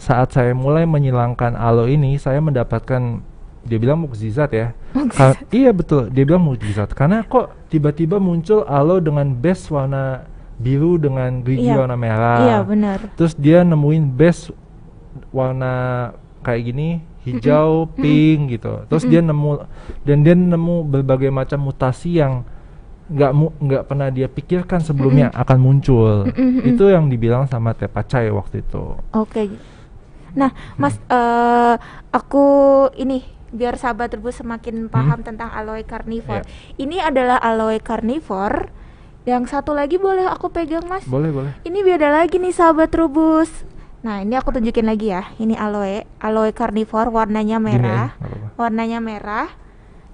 [0.00, 3.20] saat saya mulai menyilangkan aloe ini, saya mendapatkan
[3.60, 4.72] dia bilang mukjizat ya.
[4.96, 5.36] Mukjizat.
[5.52, 6.96] iya betul, dia bilang mukjizat.
[6.96, 10.24] Karena kok tiba-tiba muncul aloe dengan base warna
[10.60, 11.80] biru dengan gigi iya.
[11.80, 12.40] warna merah.
[12.44, 12.98] Iya benar.
[13.16, 14.52] Terus dia nemuin base
[15.32, 15.72] warna
[16.44, 16.88] kayak gini
[17.24, 18.00] hijau, mm -hmm.
[18.00, 18.72] pink gitu.
[18.92, 19.24] Terus mm -hmm.
[19.24, 19.50] dia nemu
[20.04, 22.44] dan dia nemu berbagai macam mutasi yang
[23.10, 25.42] nggak nggak pernah dia pikirkan sebelumnya mm -hmm.
[25.42, 26.14] akan muncul.
[26.28, 26.70] Mm -hmm.
[26.76, 29.00] Itu yang dibilang sama Tepacai waktu itu.
[29.16, 29.32] Oke.
[29.32, 29.48] Okay.
[30.30, 31.10] Nah, Mas, hmm.
[31.10, 31.74] uh,
[32.14, 32.46] aku
[32.94, 35.26] ini biar sahabat terbus semakin paham hmm?
[35.26, 36.46] tentang aloe carnivore.
[36.46, 36.86] Yeah.
[36.86, 38.70] Ini adalah aloe carnivore
[39.22, 41.04] yang satu lagi boleh aku pegang mas?
[41.04, 41.52] Boleh boleh.
[41.62, 43.52] Ini beda lagi nih sahabat rubus.
[44.00, 45.28] Nah ini aku tunjukin lagi ya.
[45.36, 49.48] Ini aloe, aloe carnivore warnanya merah, Gini, warnanya merah.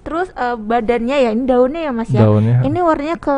[0.03, 2.63] terus uh, badannya ya ini daunnya ya mas ya Daunnya.
[2.63, 3.35] ini warnanya ke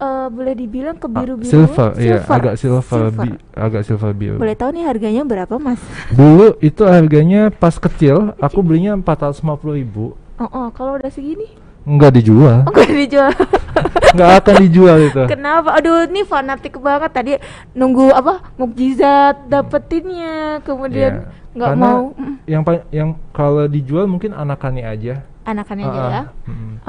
[0.00, 4.56] uh, boleh dibilang ke biru biru silver, iya agak silver, Bi, agak silver biru boleh
[4.56, 5.76] tahu nih harganya berapa mas
[6.08, 10.96] dulu itu harganya pas kecil aku belinya empat ratus lima puluh ribu oh, oh kalau
[10.96, 12.60] udah segini Enggak dijual.
[12.68, 13.32] Oh, enggak dijual.
[14.12, 15.22] Enggak akan dijual itu.
[15.30, 15.68] Kenapa?
[15.78, 17.10] Aduh, ini fanatik banget.
[17.14, 17.32] Tadi
[17.74, 18.54] nunggu apa?
[18.58, 22.14] Mukjizat dapetinnya, kemudian yeah nggak mau.
[22.46, 22.62] yang
[22.94, 25.26] yang kalau dijual mungkin anakannya aja.
[25.42, 26.22] Anakannya uh, aja ya?
[26.22, 26.22] uh,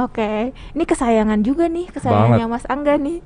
[0.05, 0.13] oke.
[0.13, 0.53] Okay.
[0.77, 2.61] ini kesayangan juga nih kesayangannya Banget.
[2.61, 3.19] Mas Angga nih.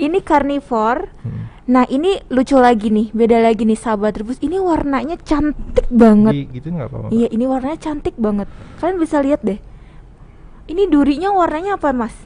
[0.00, 1.12] Ini karnivor.
[1.24, 1.44] Hmm.
[1.68, 4.40] nah ini lucu lagi nih beda lagi nih sahabat rebus.
[4.40, 6.32] Ini warnanya cantik banget.
[6.32, 8.48] Di, gitu nggak apa-apa iya ini warnanya cantik banget.
[8.80, 9.60] Kalian bisa lihat deh.
[10.68, 12.16] Ini durinya warnanya apa Mas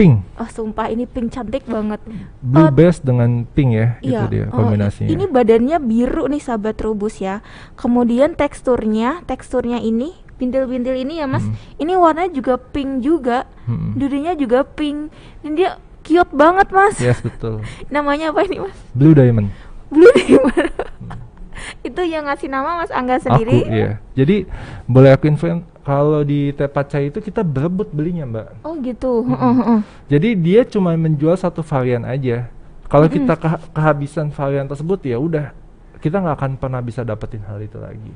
[0.00, 0.24] pink.
[0.40, 2.00] Oh sumpah ini pink cantik banget.
[2.40, 5.08] Blue uh, base dengan pink ya, iya, itu dia oh, kombinasinya.
[5.08, 7.44] Uh, ini badannya biru nih sahabat rubus ya.
[7.76, 11.44] Kemudian teksturnya, teksturnya ini bintil-bintil ini ya mas.
[11.44, 11.52] Hmm.
[11.76, 14.00] Ini warnanya juga pink juga, hmm.
[14.00, 15.12] durinya juga pink.
[15.44, 16.96] Dan dia cute banget mas.
[16.96, 17.60] Yes betul.
[17.94, 18.76] Namanya apa ini mas?
[18.96, 19.52] Blue diamond.
[19.92, 20.72] Blue diamond.
[20.72, 21.28] hmm.
[21.88, 23.64] itu yang ngasih nama Mas Angga sendiri.
[23.64, 23.90] Aku, iya.
[24.16, 24.48] Jadi
[24.84, 25.48] boleh aku info
[25.80, 28.48] kalau di Tepaca itu kita berebut belinya mbak.
[28.62, 29.24] Oh gitu.
[29.24, 29.78] Mm -hmm.
[30.12, 32.52] Jadi dia cuma menjual satu varian aja.
[32.90, 33.26] Kalau mm -hmm.
[33.26, 35.56] kita ke kehabisan varian tersebut ya udah
[36.00, 38.12] kita nggak akan pernah bisa dapetin hal itu lagi.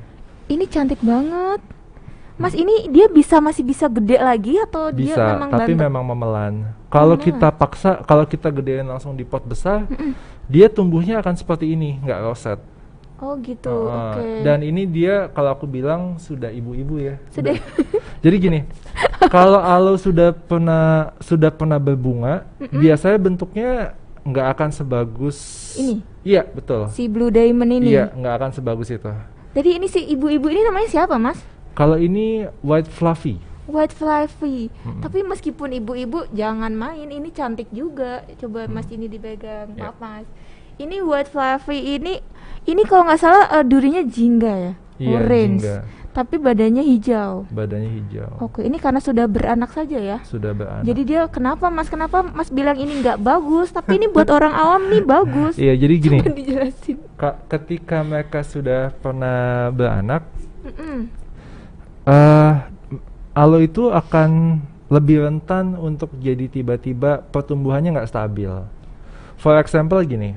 [0.48, 1.60] Ini cantik banget.
[2.34, 2.62] Mas hmm.
[2.66, 6.54] ini dia bisa masih bisa gede lagi atau bisa, dia memang tapi memang memelan.
[6.90, 10.12] Kalau kita paksa, kalau kita gedein langsung di pot besar, mm -mm.
[10.50, 12.58] dia tumbuhnya akan seperti ini, nggak roset.
[13.24, 13.88] Oh gitu.
[13.88, 14.20] Uh, Oke.
[14.20, 14.36] Okay.
[14.44, 17.16] Dan ini dia kalau aku bilang sudah ibu-ibu ya.
[17.32, 17.56] Sudah.
[18.24, 18.60] Jadi gini,
[19.32, 22.80] kalau aloe sudah pernah sudah pernah berbunga, mm -mm.
[22.84, 23.70] biasanya bentuknya
[24.24, 25.38] nggak akan sebagus
[25.80, 26.04] ini.
[26.20, 26.92] Iya betul.
[26.92, 27.96] Si blue diamond ini.
[27.96, 29.08] Iya nggak akan sebagus itu.
[29.56, 31.40] Jadi ini si ibu-ibu ini namanya siapa mas?
[31.72, 33.40] Kalau ini white fluffy.
[33.64, 34.68] White fluffy.
[34.84, 35.00] Hmm.
[35.00, 38.24] Tapi meskipun ibu-ibu jangan main, ini cantik juga.
[38.36, 38.72] Coba hmm.
[38.76, 39.88] mas ini dipegang, yeah.
[39.88, 40.26] maaf mas.
[40.74, 42.18] Ini white fluffy ini
[42.64, 45.62] ini kalau nggak salah uh, durinya jingga ya, iya, orange.
[45.62, 45.76] Jingga.
[46.14, 47.42] Tapi badannya hijau.
[47.50, 48.30] Badannya hijau.
[48.38, 50.22] Oke, ini karena sudah beranak saja ya.
[50.22, 50.86] Sudah beranak.
[50.86, 54.82] Jadi dia kenapa Mas kenapa Mas bilang ini nggak bagus, tapi ini buat orang awam
[54.94, 55.54] nih bagus.
[55.64, 56.18] Iya, jadi gini.
[56.22, 56.96] Coba dijelasin.
[57.18, 60.22] Ka ketika mereka sudah pernah beranak,
[60.62, 60.98] mm -mm.
[62.04, 62.60] Uh,
[63.32, 64.60] alo itu akan
[64.92, 68.52] lebih rentan untuk jadi tiba-tiba pertumbuhannya nggak stabil.
[69.40, 70.36] For example gini,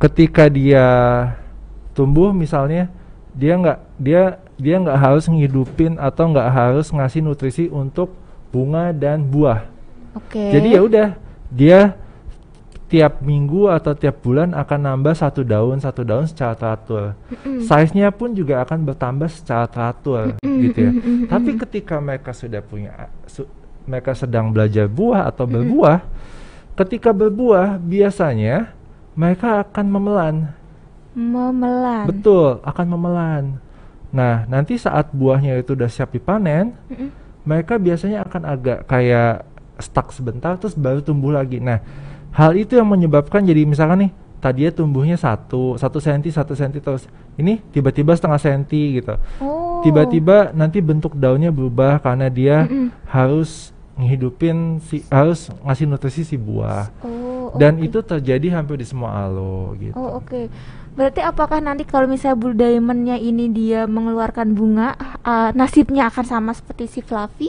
[0.00, 0.86] ketika dia
[1.92, 2.88] tumbuh misalnya
[3.36, 4.22] dia nggak dia
[4.56, 8.16] dia nggak harus ngidupin atau nggak harus ngasih nutrisi untuk
[8.50, 9.68] bunga dan buah.
[10.16, 10.40] Oke.
[10.40, 10.48] Okay.
[10.56, 11.08] Jadi ya udah
[11.52, 11.80] dia
[12.90, 17.14] tiap minggu atau tiap bulan akan nambah satu daun satu daun secara teratur.
[17.30, 17.58] Mm-hmm.
[17.62, 20.58] Size-nya pun juga akan bertambah secara teratur mm-hmm.
[20.66, 20.92] gitu ya.
[20.92, 21.26] Mm-hmm.
[21.30, 23.46] Tapi ketika mereka sudah punya su,
[23.86, 26.74] mereka sedang belajar buah atau berbuah, mm-hmm.
[26.82, 28.74] ketika berbuah biasanya
[29.18, 30.36] mereka akan memelan.
[31.14, 32.06] Memelan.
[32.06, 33.44] Betul, akan memelan.
[34.10, 37.08] Nah, nanti saat buahnya itu udah siap dipanen, mm -hmm.
[37.46, 39.46] mereka biasanya akan agak kayak
[39.78, 41.62] stuck sebentar, terus baru tumbuh lagi.
[41.62, 41.82] Nah,
[42.34, 47.06] hal itu yang menyebabkan jadi misalkan nih, tadinya tumbuhnya satu, satu senti, satu senti terus,
[47.38, 49.14] ini tiba-tiba setengah senti gitu.
[49.42, 49.82] Oh.
[49.86, 52.86] Tiba-tiba nanti bentuk daunnya berubah karena dia mm -hmm.
[53.10, 56.90] harus ngehidupin si harus ngasih nutrisi si buah.
[57.04, 57.86] Oh dan okay.
[57.88, 59.96] itu terjadi hampir di semua alo gitu.
[59.96, 60.28] Oh oke.
[60.28, 60.44] Okay.
[60.94, 66.50] Berarti apakah nanti kalau misalnya Blue Diamondnya ini dia mengeluarkan bunga, uh, nasibnya akan sama
[66.50, 67.48] seperti si Fluffy?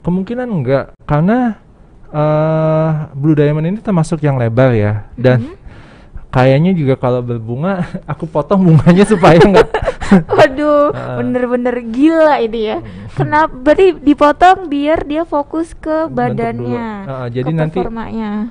[0.00, 1.60] Kemungkinan enggak, karena
[2.08, 5.58] uh, Blue Diamond ini termasuk yang lebar ya, dan mm -hmm
[6.28, 9.68] kayaknya juga kalau berbunga aku potong bunganya supaya enggak
[10.36, 12.78] waduh bener-bener gila ini ya
[13.12, 17.78] kenapa berarti dipotong biar dia fokus ke badannya uh, jadi ke nanti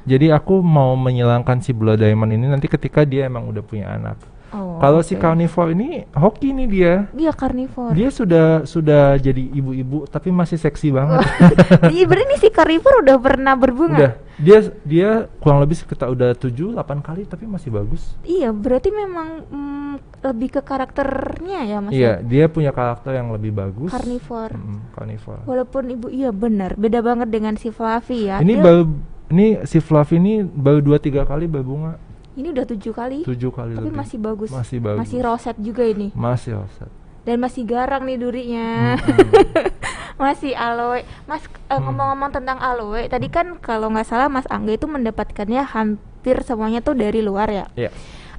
[0.06, 4.38] jadi aku mau menyilangkan si Blue Diamond ini nanti ketika dia emang udah punya anak
[4.56, 5.12] Oh, Kalau okay.
[5.12, 6.94] si carnivore ini hoki nih dia.
[7.12, 7.92] Dia carnivore.
[7.92, 11.28] Dia sudah sudah jadi ibu-ibu tapi masih seksi banget.
[11.94, 13.98] Iya berarti si carnivore udah pernah berbunga.
[14.00, 14.12] Udah.
[14.40, 15.10] Dia dia
[15.44, 18.16] kurang lebih sekitar udah 7 8 kali tapi masih bagus.
[18.24, 21.92] Iya, berarti memang mm, lebih ke karakternya ya Mas.
[21.94, 23.94] Iya, dia punya karakter yang lebih bagus.
[23.94, 24.58] Carnivore.
[24.58, 25.42] Mm, carnivore.
[25.46, 28.42] Walaupun ibu iya benar, beda banget dengan si Fluffy ya.
[28.42, 28.84] Ini dia baru
[29.30, 32.02] ini si Fluffy ini baru 2 3 kali berbunga.
[32.38, 33.26] Ini udah tujuh kali.
[33.26, 33.74] Tujuh kali.
[33.78, 33.98] Tapi lebih.
[33.98, 34.50] masih bagus.
[34.54, 35.00] Masih bagus.
[35.06, 36.14] Masih roset juga ini.
[36.14, 36.90] Masih roset.
[37.26, 38.96] Dan masih garang nih durinya.
[38.98, 39.30] Hmm.
[40.22, 41.06] masih aloe.
[41.26, 46.42] Mas uh, ngomong-ngomong tentang aloe, tadi kan kalau nggak salah Mas Angga itu mendapatkannya hampir
[46.46, 47.66] semuanya tuh dari luar ya.
[47.74, 47.90] Iya.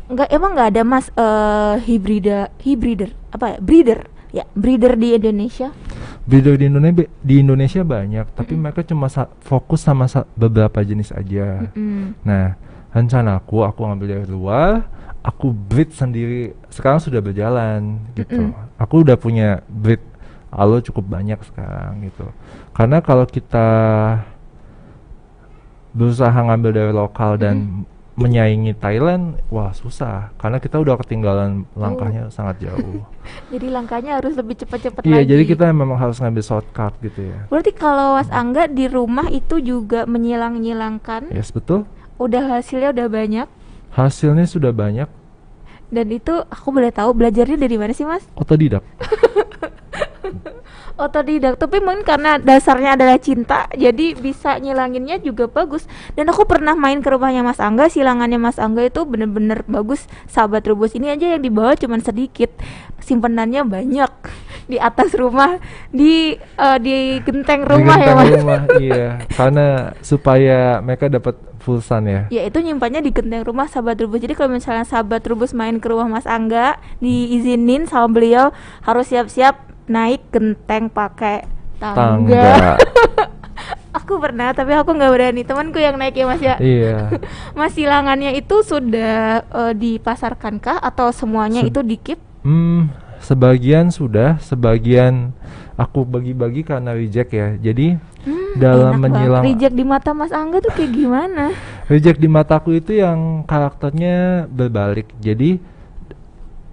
[0.09, 3.59] Enggak emang nggak ada Mas uh, hibrida hibrider apa ya?
[3.61, 4.01] Breeder.
[4.29, 5.73] Ya, breeder di Indonesia.
[6.29, 8.61] breeder di Indonesia di Indonesia banyak, tapi Mm-mm.
[8.69, 11.65] mereka cuma sa- fokus sama sa- beberapa jenis aja.
[11.73, 12.13] Mm-mm.
[12.21, 12.53] Nah,
[12.93, 14.85] rencana aku aku ngambil dari luar,
[15.25, 16.53] aku breed sendiri.
[16.69, 18.53] Sekarang sudah berjalan gitu.
[18.53, 18.77] Mm-mm.
[18.77, 20.05] Aku udah punya breed
[20.53, 22.29] alo cukup banyak sekarang gitu.
[22.77, 23.69] Karena kalau kita
[25.97, 30.35] berusaha ngambil dari lokal dan menyaingi Thailand, wah susah.
[30.35, 33.07] Karena kita udah ketinggalan langkahnya sangat jauh.
[33.55, 35.31] Jadi langkahnya harus lebih cepat-cepat Iya, lagi.
[35.31, 37.47] jadi kita memang harus ngambil shortcut gitu ya.
[37.47, 41.87] Berarti kalau Mas Angga di rumah itu juga menyilang-nyilangkan, Yes, betul.
[42.19, 43.47] udah hasilnya udah banyak
[43.89, 45.07] Hasilnya sudah banyak
[45.89, 48.21] dan itu aku boleh tahu belajarnya dari mana sih Mas?
[48.37, 48.85] otodidak.
[50.99, 55.87] Otodidak, tapi mungkin karena dasarnya adalah cinta, jadi bisa nyilanginnya juga bagus.
[56.19, 60.11] Dan aku pernah main ke rumahnya Mas Angga, silangannya Mas Angga itu bener-bener bagus.
[60.27, 62.51] Sahabat Rubus ini aja yang dibawa cuman sedikit,
[62.99, 64.11] simpenannya banyak
[64.67, 65.63] di atas rumah,
[65.95, 68.31] di eh, di genteng Di rumah ya genteng Mas.
[68.35, 69.09] rumah, iya.
[69.39, 69.67] Karena
[70.03, 72.27] supaya mereka dapat full sun ya.
[72.35, 74.19] Ya itu nyimpannya di genteng rumah sahabat Rubus.
[74.19, 78.51] Jadi kalau misalnya sahabat Rubus main ke rumah Mas Angga, diizinin sama beliau
[78.83, 81.45] harus siap-siap naik genteng pakai
[81.77, 81.97] tangga.
[81.97, 82.53] Tangga.
[83.99, 85.43] aku pernah, tapi aku nggak berani.
[85.43, 86.55] Temanku yang naik ya Mas ya.
[86.59, 86.97] iya.
[87.59, 92.19] Mas silangannya itu sudah eh, dipasarkankah atau semuanya Sud- itu dikip?
[92.41, 95.35] Hmm, sebagian sudah, sebagian
[95.75, 97.57] aku bagi-bagi karena reject ya.
[97.59, 99.15] Jadi Hmm, dalam enak banget.
[99.15, 101.45] menyilang reject di mata Mas Angga tuh kayak gimana?
[101.93, 105.09] reject di mataku itu yang karakternya berbalik.
[105.19, 105.57] Jadi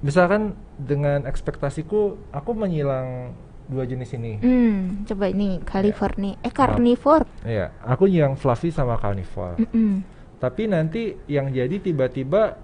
[0.01, 3.31] misalkan dengan ekspektasiku aku menyilang
[3.65, 4.37] dua jenis ini.
[4.37, 7.25] Hmm, coba ini California, eh carnivore.
[7.41, 9.57] Iya, aku yang fluffy sama carnivore.
[9.57, 10.05] Mm-mm.
[10.37, 12.59] Tapi nanti yang jadi tiba-tiba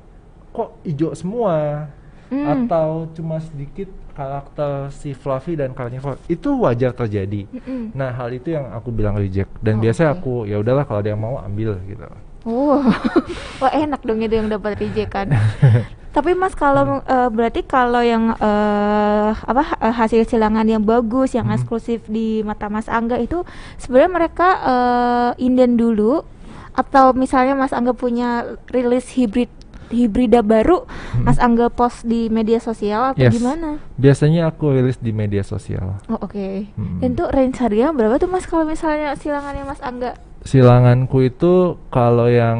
[0.52, 1.88] kok hijau semua
[2.32, 2.48] Hmm.
[2.64, 7.44] atau cuma sedikit karakter si fluffy dan carnivore itu wajar terjadi.
[7.44, 7.92] Mm-mm.
[7.92, 10.20] Nah hal itu yang aku bilang reject dan Oh, biasanya oke.
[10.24, 12.08] aku ya udahlah kalau ada yang mau ambil gitu.
[12.48, 12.80] Oh,
[13.60, 15.28] wah enak dong itu yang dapat reject kan.
[16.12, 21.48] Tapi Mas kalau eh, berarti kalau yang eh, apa eh, hasil silangan yang bagus, yang
[21.48, 21.56] Hmm.
[21.56, 23.48] eksklusif di mata Mas Angga itu
[23.78, 26.24] sebenarnya mereka eh, inden dulu
[26.72, 29.48] atau misalnya Mas Angga punya rilis hibrid
[29.88, 31.28] hibrida baru, Hmm.
[31.28, 33.36] Mas Angga post di media sosial atau Yes.
[33.36, 33.76] gimana?
[33.96, 36.00] Biasanya aku rilis di media sosial.
[36.08, 36.72] Oh oke.
[36.72, 37.00] Hmm.
[37.00, 40.16] Dan tuh range harganya berapa tuh Mas kalau misalnya silangannya Mas Angga?
[40.42, 42.60] Silanganku itu kalau yang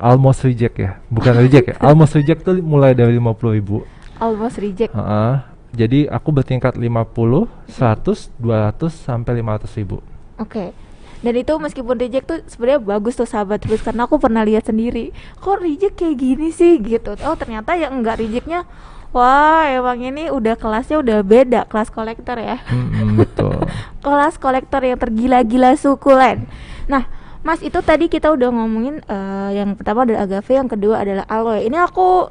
[0.00, 1.76] almost reject ya, bukan reject ya.
[1.84, 3.84] Almost reject tuh mulai dari 50.000 ribu.
[4.16, 4.92] Almost reject.
[4.96, 5.34] Heeh.
[5.72, 10.04] Jadi aku bertingkat 50, 100, 200 sampai 500 ribu.
[10.36, 10.76] Oke.
[11.22, 15.14] Dan itu meskipun reject tuh sebenarnya bagus tuh sahabat terus karena aku pernah lihat sendiri.
[15.38, 17.14] Kok reject kayak gini sih gitu.
[17.24, 18.66] Oh, ternyata yang enggak rejectnya
[19.14, 22.58] wah, emang ini udah kelasnya udah beda, kelas kolektor ya.
[22.72, 23.54] Mm-mm, betul.
[24.04, 26.48] kelas kolektor yang tergila-gila sukulen.
[26.86, 27.04] Nah,
[27.42, 31.62] Mas itu tadi kita udah ngomongin eh, yang pertama adalah agave, yang kedua adalah aloe.
[31.62, 32.30] Ini aku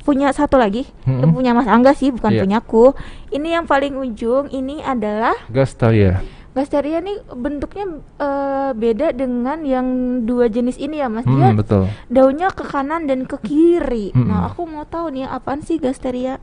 [0.00, 0.84] punya satu lagi.
[1.02, 2.44] Itu punya Mas Angga sih, bukan Iya.
[2.44, 2.92] punyaku.
[3.30, 6.20] Ini yang paling ujung, ini adalah Gastaria.
[6.52, 9.86] Gasteria nih bentuknya eh, beda dengan yang
[10.22, 11.24] dua jenis ini ya Mas.
[11.24, 11.88] Dia Hmm, betul.
[12.06, 14.12] daunnya ke kanan dan ke kiri.
[14.12, 14.28] Mm-mm.
[14.28, 16.38] Nah, aku mau tahu nih apaan sih Gasteria?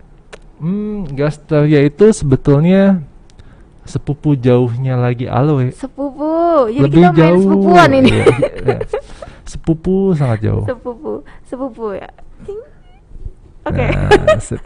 [0.57, 3.05] Hmm, Gastaria itu sebetulnya
[3.91, 5.69] sepupu jauhnya lagi aloe.
[5.69, 6.32] Sepupu.
[6.71, 7.41] Jadi Lebih kita main jauh.
[7.43, 8.10] sepupuan ini.
[8.10, 8.25] Iya,
[8.63, 8.77] iya.
[9.43, 10.63] Sepupu sangat jauh.
[10.63, 12.08] sepupu, sepupu ya.
[13.62, 13.86] Oke.
[13.86, 14.62] Nah, sip.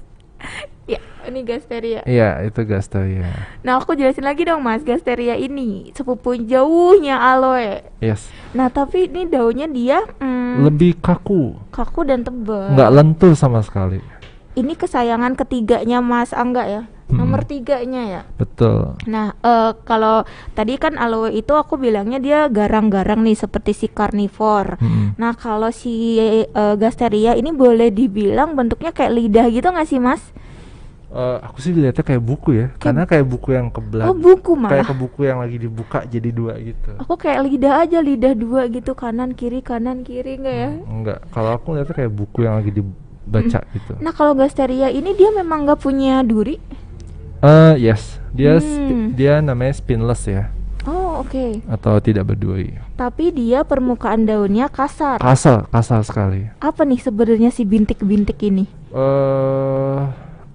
[0.85, 2.05] ya, ini Gasteria.
[2.05, 3.27] Iya, itu Gastaria.
[3.59, 7.83] Nah, aku jelasin lagi dong Mas, Gasteria ini sepupu jauhnya aloe.
[7.99, 8.29] Yes.
[8.53, 12.71] Nah, tapi ini daunnya dia hmm, Lebih kaku, kaku dan tebal.
[12.71, 13.99] nggak lentur sama sekali.
[14.55, 16.82] Ini kesayangan ketiganya Mas Angga ya.
[17.06, 17.22] Mm-mm.
[17.22, 18.22] Nomor tiganya ya.
[18.34, 18.97] Betul.
[19.06, 20.26] Nah, eh, kalau
[20.58, 24.82] tadi kan aloe itu aku bilangnya dia garang-garang nih seperti si carnivore.
[24.82, 25.14] Mm-mm.
[25.22, 26.49] Nah, kalau si eh,
[26.82, 30.22] Gasteria ini boleh dibilang bentuknya kayak lidah gitu nggak sih, Mas?
[31.16, 34.12] Eh, aku sih lihatnya kayak buku ya, karena kayak buku yang kebelah.
[34.12, 34.88] Oh, buku Kayak malah.
[34.91, 36.91] ke buku yang lagi dibuka jadi dua gitu.
[36.99, 40.70] Aku kayak lidah aja, lidah dua gitu, kanan kiri kanan kiri enggak ya?
[40.84, 43.91] Enggak, kalau aku lihatnya kayak buku yang lagi dibaca gitu.
[44.03, 46.60] Nah, kalau Gasteria ini dia memang nggak punya duri.
[47.45, 49.13] Eh, yes, dia Hmm.
[49.13, 50.49] dia namanya spinless ya,
[50.81, 51.61] Oh, oke.
[51.69, 52.73] atau tidak berduri.
[52.97, 55.21] Tapi dia permukaan daunnya kasar.
[55.21, 56.49] Kasar, kasar sekali.
[56.57, 58.65] Apa nih sebenarnya si bintik-bintik ini?
[58.89, 59.99] Eh,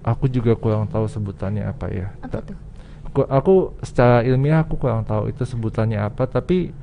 [0.03, 2.11] aku juga kurang tahu sebutannya apa ya.
[2.27, 2.59] Apa Ta- tuh?
[3.07, 6.75] Aku, aku secara ilmiah aku kurang tahu itu sebutannya apa, tapi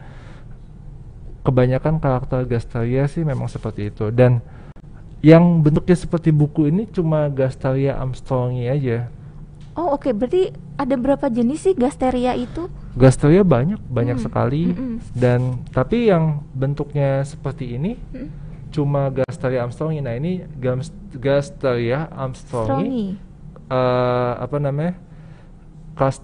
[1.44, 4.40] kebanyakan karakter Gastaria sih memang seperti itu dan
[5.20, 9.12] yang bentuknya seperti buku ini cuma Gastaria armstrongi aja.
[9.78, 10.10] Oh, oke.
[10.10, 12.66] Berarti ada berapa jenis sih gasteria itu?
[12.94, 14.62] Gasteria banyak, banyak Hmm, sekali.
[14.68, 14.98] mm-mm.
[15.14, 18.34] Dan tapi yang bentuknya seperti ini Hmm.
[18.68, 20.02] cuma Gasteria armstrongi.
[20.02, 20.42] Nah, ini
[21.14, 23.08] Gasteria armstrongi Strongi.
[23.70, 24.98] eh apa namanya?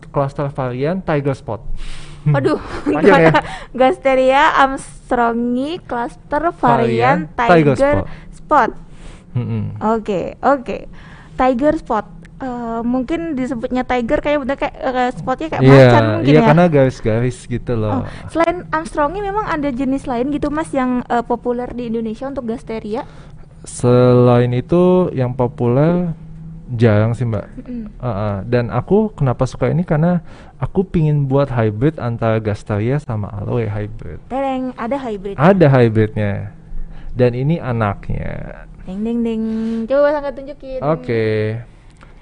[0.10, 1.62] Cluster varian Tiger Spot.
[2.38, 3.32] Aduh, Panjang ya?
[3.32, 3.42] gimana?
[3.76, 7.98] Gasteria Armstrongi cluster varian Varian Tiger Tiger,
[8.32, 8.70] Spot.
[9.34, 9.76] Mm-mm.
[9.92, 10.78] Oke, oke.
[11.36, 12.06] Tiger Spot.
[12.44, 16.48] Eh, mungkin disebutnya tiger kayak bener kayak eh, spotnya kayak Iya, macan mungkin iya ya.
[16.52, 18.04] karena garis-garis gitu Oh, loh.
[18.28, 23.08] selain Armstrongi memang ada jenis lain gitu Mas yang eh, populer di Indonesia untuk gasteria?
[23.64, 26.12] Selain itu yang populer
[26.76, 27.48] jarang sih mbak.
[27.64, 27.96] Mm.
[27.96, 30.20] Uh, uh, Dan aku kenapa suka ini karena
[30.60, 34.20] aku pingin buat hybrid antara Gasteria sama Aloe hybrid.
[34.28, 35.36] Tereng, ada hybrid.
[35.40, 36.52] Ada hybridnya.
[37.16, 38.68] Dan ini anaknya.
[38.84, 39.44] Ding ding ding.
[39.88, 40.84] Coba sangat tunjukin.
[40.84, 41.24] Oke.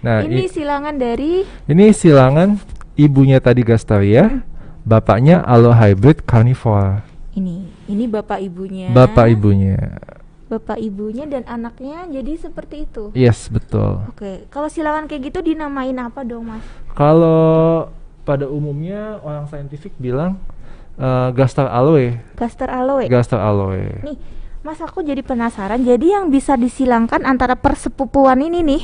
[0.01, 2.57] Nah, Ini silangan dari ini silangan
[2.97, 4.41] ibunya tadi Gasteria,
[4.81, 7.05] bapaknya Aloe hybrid carnivore.
[7.37, 7.69] ini.
[7.91, 8.87] Ini bapak ibunya.
[8.89, 9.99] Bapak ibunya.
[10.47, 13.11] Bapak ibunya dan anaknya jadi seperti itu.
[13.11, 14.03] Yes, betul.
[14.07, 16.63] Oke, kalau silangan kayak gitu dinamain apa dong, Mas?
[16.95, 17.87] Kalau
[18.23, 20.39] pada umumnya orang saintifik bilang
[20.95, 23.05] eh, Gaster aloe, Gaster aloe.
[23.11, 23.83] Gaster aloe.
[24.07, 24.17] Nih,
[24.61, 25.81] Mas aku jadi penasaran.
[25.81, 28.81] Jadi yang bisa disilangkan antara persepupuan ini nih.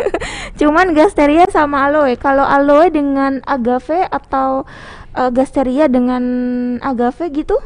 [0.60, 2.16] Cuman Gasteria sama aloe.
[2.16, 4.64] Kalau aloe dengan agave atau
[5.12, 6.22] eh, Gasteria dengan
[6.80, 7.56] agave gitu?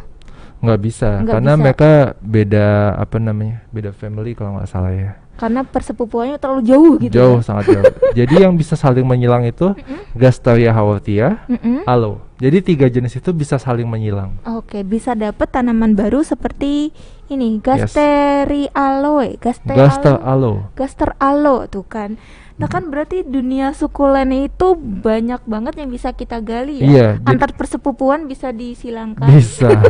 [0.64, 1.60] nggak bisa Nggak karena bisa.
[1.60, 1.90] mereka
[2.24, 7.12] beda apa namanya beda family kalau nggak salah ya Karena persepupuannya terlalu jauh gitu.
[7.12, 7.44] jauh ya?
[7.44, 7.84] sangat jauh
[8.24, 9.76] jadi yang bisa saling menyilang itu
[10.16, 11.84] Gasteria haworthia Mm-mm.
[11.84, 16.96] aloe jadi tiga jenis itu bisa saling menyilang Oke, bisa dapat tanaman baru seperti
[17.28, 17.90] ini, Yes.
[17.90, 20.64] Gasteri aloe, Gaster Gaster aloe.
[20.64, 22.16] aloe Gaster aloe tuh kan.
[22.54, 26.86] Nah kan berarti dunia sukulen itu banyak banget yang bisa kita gali ya.
[26.86, 29.26] Iya, Antar persepupuan bisa disilangkan.
[29.26, 29.74] bisa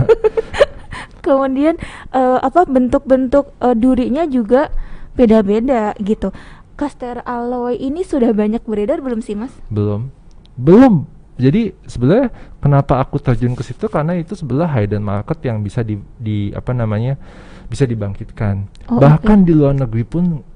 [1.20, 1.80] Kemudian
[2.10, 4.68] eh, apa bentuk-bentuk eh, durinya juga
[5.12, 6.32] beda-beda gitu.
[6.74, 9.54] Gaster aloe ini sudah banyak beredar belum sih mas?
[9.68, 10.10] belum
[10.54, 12.30] belum jadi sebenarnya
[12.62, 13.90] kenapa aku terjun ke situ?
[13.90, 17.18] Karena itu sebelah hidden market yang bisa di, di apa namanya
[17.66, 18.70] bisa dibangkitkan.
[18.86, 20.46] Oh, bahkan di luar negeri pun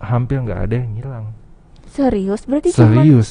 [0.00, 1.24] hampir nggak ada yang hilang
[1.92, 2.48] Serius?
[2.48, 3.28] Berarti cuman- serius.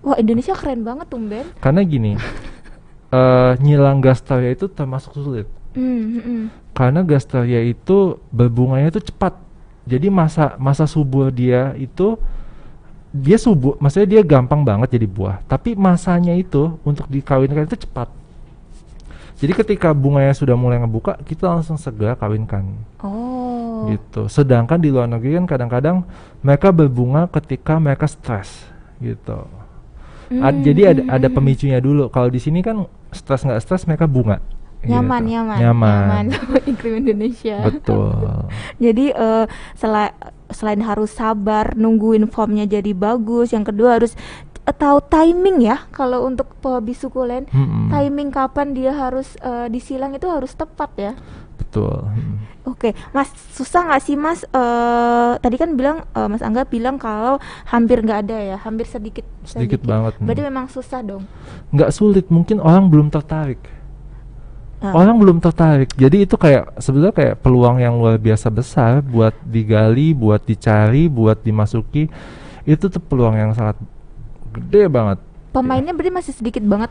[0.00, 1.44] Wah Indonesia keren banget tumben.
[1.60, 2.16] karena gini
[3.16, 5.48] eh nyilang gasteria itu termasuk sulit.
[5.76, 6.44] Hmm, hmm.
[6.72, 9.36] karena gasteria itu berbunganya itu cepat.
[9.84, 12.16] Jadi masa masa subur dia itu
[13.08, 15.36] dia subur maksudnya dia gampang banget jadi buah.
[15.48, 18.08] Tapi masanya itu untuk dikawinkan itu cepat.
[19.38, 22.74] Jadi ketika bunganya sudah mulai ngebuka kita langsung segera kawinkan.
[22.98, 23.86] Oh.
[23.86, 24.26] gitu.
[24.26, 26.02] Sedangkan di luar negeri kan kadang-kadang
[26.42, 28.66] mereka berbunga ketika mereka stres.
[28.98, 29.38] Gitu.
[30.28, 31.36] Ad- Hmm, jadi ada ada hmm.
[31.40, 32.12] pemicunya dulu.
[32.12, 32.84] Kalau di sini kan
[33.14, 34.42] stres nggak stres mereka bunga
[34.80, 35.32] nyaman gitu.
[35.34, 38.14] nyaman nyaman sama iklim Indonesia betul
[38.84, 40.14] jadi eh, sela-
[40.48, 44.14] selain harus sabar nungguin formnya jadi bagus yang kedua harus
[44.62, 47.88] eh, tahu timing ya kalau untuk pehobi sukulen Mm-mm.
[47.88, 51.12] timing kapan dia harus eh, disilang itu harus tepat ya
[51.56, 52.38] betul Mm.
[52.66, 54.44] Oke, Mas susah nggak sih Mas?
[54.44, 59.24] eh tadi kan bilang eh, Mas Angga bilang kalau hampir nggak ada ya, hampir sedikit.
[59.40, 60.50] Sedikit banget, Berarti hmm.
[60.52, 61.24] memang susah dong.
[61.70, 63.56] nggak sulit mungkin orang belum tertarik
[64.78, 64.94] Ah.
[64.94, 65.90] orang belum tertarik.
[65.98, 71.42] Jadi itu kayak sebenarnya kayak peluang yang luar biasa besar buat digali buat dicari buat
[71.42, 72.06] dimasuki.
[72.62, 73.74] Itu tuh peluang yang sangat
[74.54, 75.18] gede banget.
[75.50, 76.90] Pemainnya berarti masih sedikit banget.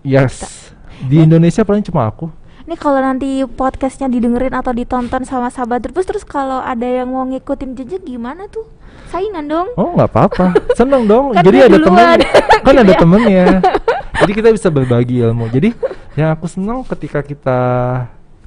[0.00, 0.72] yes.
[1.00, 2.32] Di Indonesia paling cuma aku.
[2.64, 7.24] Ini kalau nanti podcastnya didengerin atau ditonton sama sahabat terus terus kalau ada yang mau
[7.28, 8.64] ngikutin jejak gimana tuh?
[9.10, 9.68] Saingan dong.
[9.76, 10.46] oh nggak apa-apa.
[10.78, 11.34] Seneng dong.
[11.34, 12.18] Kan jadi ada temen.
[12.64, 12.98] Kan ada ya.
[13.00, 13.46] temennya
[14.20, 15.48] jadi kita bisa berbagi ilmu.
[15.48, 15.72] Jadi
[16.14, 17.60] yang aku seneng ketika kita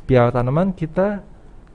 [0.05, 1.25] piara tanaman kita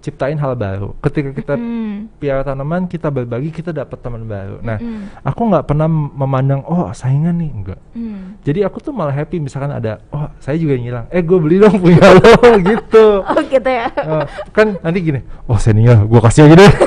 [0.01, 0.95] ciptain hal baru.
[0.99, 2.07] Ketika kita Hmm.
[2.17, 4.59] piara tanaman kita berbagi kita dapat teman baru.
[4.61, 5.21] Nah Mm.
[5.21, 7.51] aku nggak pernah memandang oh saingan nih.
[7.51, 8.39] Enggak Hmm.
[8.41, 11.07] jadi aku tuh malah happy misalkan ada oh saya juga ngilang.
[11.09, 13.07] Eh gue beli dong punya lo gitu.
[13.29, 13.91] Oh gitu ya.
[13.91, 16.73] Eh, kan nanti gini oh senior gue kasih aja deh.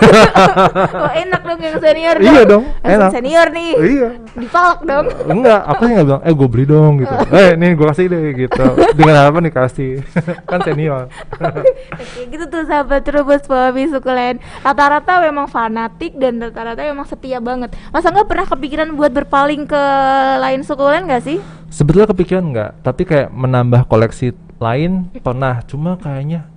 [0.93, 3.11] Oh enak dong yang senior Iya dong, Langsung enak.
[3.11, 3.71] senior nih.
[3.77, 4.09] iya.
[4.33, 5.05] Dipalak dong.
[5.27, 7.15] enggak aku sih nggak bilang eh gue beli dong gitu.
[7.29, 8.63] Eh nih gue kasih deh gitu.
[8.93, 9.91] Dengan harapan dikasih.
[10.43, 11.11] Kan senior.
[11.91, 14.37] Oke, gitu tuh sahabat terubus Bobby Sukulen.
[14.61, 17.73] Rata-rata memang fanatik dan rata-rata memang setia banget.
[17.89, 19.83] Masa nggak pernah kepikiran buat berpaling ke
[20.39, 21.39] lain sukulen nggak sih?
[21.71, 26.50] sebetulnya kepikiran nggak tapi kayak menambah koleksi lain pernah cuma kayaknya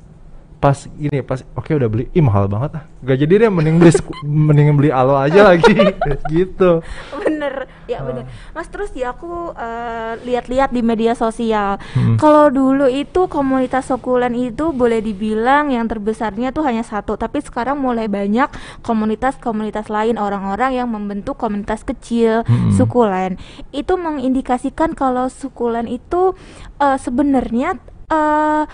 [0.64, 2.08] pas ini pas oke udah beli.
[2.16, 2.84] Ih mahal banget ah.
[3.04, 3.92] Gak jadi deh mending beli
[4.48, 5.76] mending beli alo aja lagi.
[6.32, 6.80] Gitu.
[7.12, 8.08] Bener ya Ah.
[8.08, 8.24] bener.
[8.56, 11.76] Mas terus ya aku eh, lihat-lihat di media sosial.
[11.92, 12.16] Hmm.
[12.16, 17.76] kalau dulu itu komunitas sukulen itu boleh dibilang yang terbesarnya tuh hanya satu tapi sekarang
[17.76, 18.48] mulai banyak
[18.80, 22.72] komunitas-komunitas lain orang-orang yang membentuk komunitas kecil Mm-mm.
[22.72, 23.36] sukulen
[23.74, 26.32] itu mengindikasikan kalau sukulen itu
[26.78, 27.76] eh, sebenarnya
[28.08, 28.64] eh,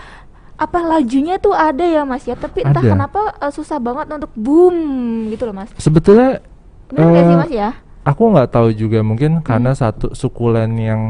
[0.61, 2.37] apa lajunya tuh ada ya mas ya?
[2.37, 2.93] Tapi entah Ada.
[2.93, 4.75] kenapa eh, susah banget untuk boom
[5.33, 5.73] gitu loh mas.
[5.75, 6.37] Sebetulnya
[6.93, 7.69] nggak sih eh, mas ya?
[8.05, 9.01] aku nggak tahu juga.
[9.01, 9.45] Mungkin Hmm.
[9.45, 11.01] karena satu sukulen yang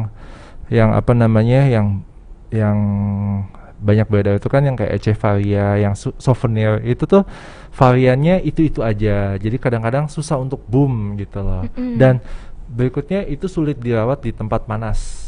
[0.71, 1.99] yang apa namanya yang
[2.47, 2.77] yang
[3.81, 6.79] banyak beda itu kan yang kayak Echevaria yang souvenir.
[6.85, 7.27] Itu tuh
[7.73, 9.35] variannya itu itu aja.
[9.35, 11.67] Jadi kadang-kadang susah untuk boom gitu loh.
[11.75, 11.99] Mm-mm.
[11.99, 12.23] dan
[12.71, 15.20] berikutnya itu sulit dirawat di tempat panas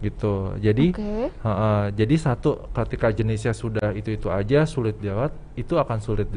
[0.00, 1.28] gitu jadi Oke.
[1.30, 6.28] Heeh, jadi satu ketika jenisnya sudah itu itu aja sulit dirawat itu akan sulit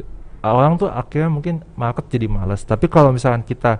[0.43, 3.80] orang tuh akhirnya mungkin market jadi males tapi kalau misalkan kita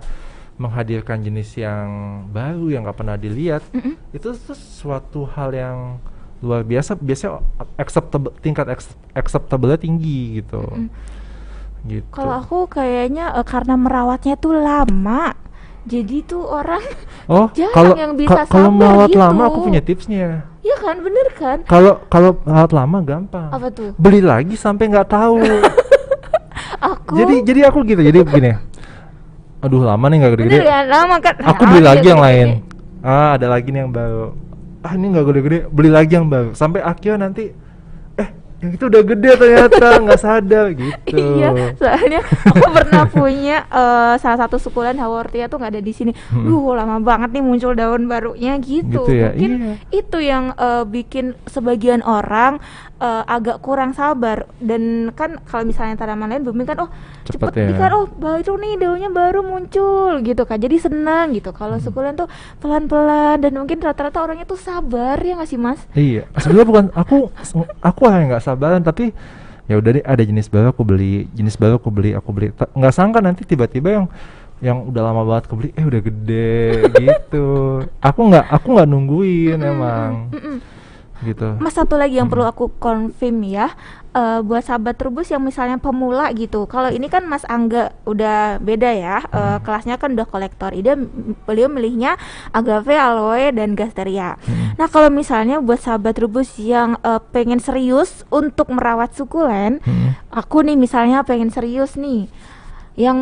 [0.56, 1.86] menghadirkan jenis yang
[2.32, 3.98] baru yang nggak pernah dilihat Mm-mm.
[4.14, 5.78] itu tuh suatu hal yang
[6.40, 7.42] luar biasa biasanya
[7.76, 10.88] acceptable tingkat accept- acceptable tinggi gitu Mm-mm.
[11.84, 15.36] gitu Kalau aku kayaknya eh, karena merawatnya tuh lama,
[15.84, 16.80] jadi tuh orang,
[17.32, 19.20] oh jarang kalau yang bisa ka- kalau merawat gitu.
[19.20, 20.48] lama aku punya tipsnya.
[20.64, 21.58] Ya kan, bener kan?
[21.68, 23.52] kalau kalau merawat lama gampang.
[23.52, 23.92] Apa tuh?
[24.00, 25.40] beli lagi sampai nggak tahu.
[26.84, 27.16] Aku?
[27.16, 28.60] Jadi jadi aku gitu jadi begini.
[29.64, 30.58] Aduh lama nih nggak gede-gede.
[30.60, 30.84] Bener kan?
[30.84, 31.34] Lama kan?
[31.40, 32.44] aku beli lagi yang gede-gede.
[32.44, 32.48] lain.
[33.00, 34.36] ah ada lagi nih yang baru.
[34.84, 35.58] Ah ini nggak gede-gede.
[35.72, 36.52] Beli lagi yang baru.
[36.52, 37.56] Sampai akhirnya nanti
[38.64, 44.38] yang itu udah gede ternyata nggak sadar gitu Iya, soalnya aku pernah punya eh, salah
[44.40, 46.16] satu sukulen Haworthia tuh nggak ada di sini.
[46.32, 46.48] Hmm.
[46.48, 49.04] Duh, lama banget nih muncul daun barunya gitu.
[49.04, 49.74] Gitu ya, Mungkin iya.
[49.92, 52.56] itu yang eh, bikin sebagian orang
[52.98, 56.90] eh, agak kurang sabar dan kan kalau misalnya tanaman lain booming kan oh
[57.24, 57.88] Cepet cepet ya.
[57.90, 60.56] oh baru nih daunnya baru muncul gitu kan.
[60.56, 61.52] Jadi senang gitu.
[61.52, 61.84] Kalau Hmm.
[61.84, 65.80] sukulen tuh pelan-pelan dan mungkin rata-rata orangnya tuh sabar ya nggak sih, Mas?
[65.92, 67.16] Iya, sebenarnya bukan aku
[67.80, 69.10] aku yang nggak sabaran tapi
[69.64, 72.52] ya udah deh ada jenis baru aku beli, jenis baru aku beli, aku beli.
[72.52, 74.06] Ta- Nggak sangka nanti tiba-tiba yang
[74.62, 76.60] yang udah lama banget aku beli, eh udah gede
[77.04, 77.46] gitu.
[78.00, 80.30] Aku nggak aku nggak nungguin emang
[81.24, 81.56] gitu.
[81.56, 83.72] Mas satu lagi yang perlu aku confirm ya
[84.14, 86.70] eh, buat sahabat Trubus yang misalnya pemula gitu.
[86.70, 89.60] Kalau ini kan Mas Angga udah beda ya, eh, Hmm.
[89.60, 90.70] kelasnya kan udah kolektor.
[90.70, 90.94] Ida
[91.44, 92.14] beliau milihnya
[92.54, 94.38] agave, aloe dan gasteria.
[94.46, 94.78] Hmm.
[94.78, 100.14] Nah kalau misalnya buat sahabat Trubus yang eh, pengen serius untuk merawat sukulen, Hmm.
[100.30, 102.30] aku nih misalnya pengen serius nih,
[102.94, 103.18] yang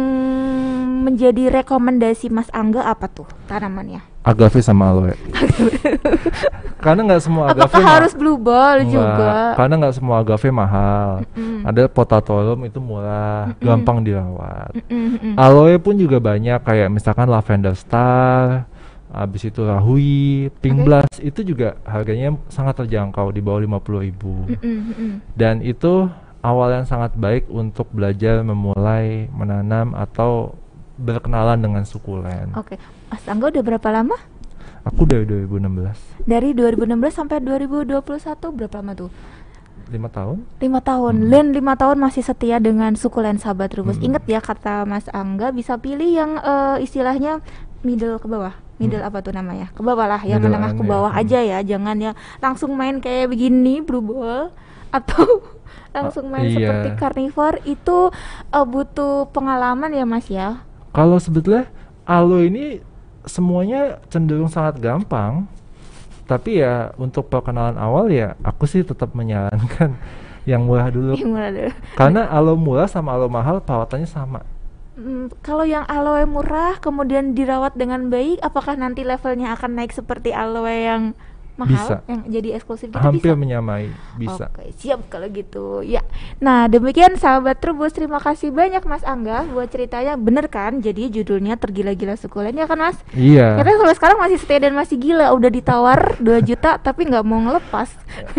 [1.03, 4.12] menjadi rekomendasi Mas Angga apa tuh tanamannya?
[4.23, 5.19] Agave sama aloe.
[6.85, 9.55] karena nggak semua agave Apakah harus blue ball juga?
[9.59, 11.27] Karena nggak semua agave mahal.
[11.35, 11.67] Mm-mm.
[11.67, 13.63] Ada potatorium itu murah, Mm-mm.
[13.67, 14.71] gampang dirawat.
[14.79, 15.35] Mm-mm, mm-mm.
[15.35, 18.67] Aloe pun juga banyak kayak misalkan lavender star,
[19.11, 20.87] habis itu rahui, pink Oke.
[20.87, 24.23] blast itu juga harganya sangat terjangkau di bawah 50.000.
[24.23, 25.13] Mm-mm, mm-mm.
[25.35, 26.07] Dan itu
[26.43, 30.55] awal yang sangat baik untuk belajar memulai menanam atau
[30.99, 32.53] berkenalan dengan sukulen.
[32.55, 32.77] Oke,
[33.13, 34.17] Mas Angga udah berapa lama?
[34.83, 38.03] Aku dari 2016, Dari 2016 sampai 2021
[38.57, 39.13] berapa lama tuh?
[39.93, 40.41] lima tahun.
[40.57, 41.15] Lima tahun.
[41.21, 41.29] Hmm.
[41.29, 44.01] Len lima tahun masih setia dengan sukulen sahabat rubus.
[44.01, 44.09] Hmm.
[44.09, 47.45] Ingat ya kata Mas Angga bisa pilih yang eh, istilahnya
[47.85, 48.57] middle ke bawah.
[48.81, 49.69] Middle apa tuh namanya?
[49.77, 50.49] Ke bawah lah, yang Hmm.
[50.49, 50.89] Middle menengah ke ya.
[50.89, 51.21] bawah Hmm.
[51.21, 51.59] aja ya.
[51.61, 54.49] Jangan yang langsung main kayak begini blue ball
[54.89, 55.45] atau
[55.97, 56.57] langsung main iya.
[56.57, 58.09] seperti carnivore itu
[58.49, 60.65] eh, butuh pengalaman ya Mas ya.
[60.97, 61.69] Kalau sebetulnya
[62.09, 62.81] aloe ini
[63.27, 65.47] semuanya cenderung sangat gampang.
[66.23, 69.99] Tapi ya untuk perkenalan awal ya aku sih tetap menyarankan
[70.51, 71.19] yang murah dulu.
[71.19, 71.71] Yang mana dulu?
[71.99, 74.41] Karena aloe murah sama aloe mahal perawatannya sama.
[74.93, 80.37] Hmm, kalau yang aloe murah kemudian dirawat dengan baik, apakah nanti levelnya akan naik seperti
[80.37, 81.17] aloe yang
[81.55, 81.97] mahal, Bisa.
[82.07, 83.39] yang jadi eksklusif gitu Hampir bisa?
[83.39, 83.85] menyamai,
[84.17, 84.49] bisa.
[84.49, 85.81] Oke, siap kalau gitu.
[85.81, 86.01] Ya.
[86.39, 90.17] Nah, demikian sahabat Trubus, terima kasih banyak Mas Angga buat ceritanya.
[90.17, 90.79] Bener kan?
[90.79, 92.97] Jadi judulnya Tergila-gila Sukulen ya kan, Mas?
[93.13, 93.57] Iya.
[93.57, 97.43] Karena sampai sekarang masih setia dan masih gila, udah ditawar 2 juta tapi nggak mau
[97.43, 97.89] ngelepas.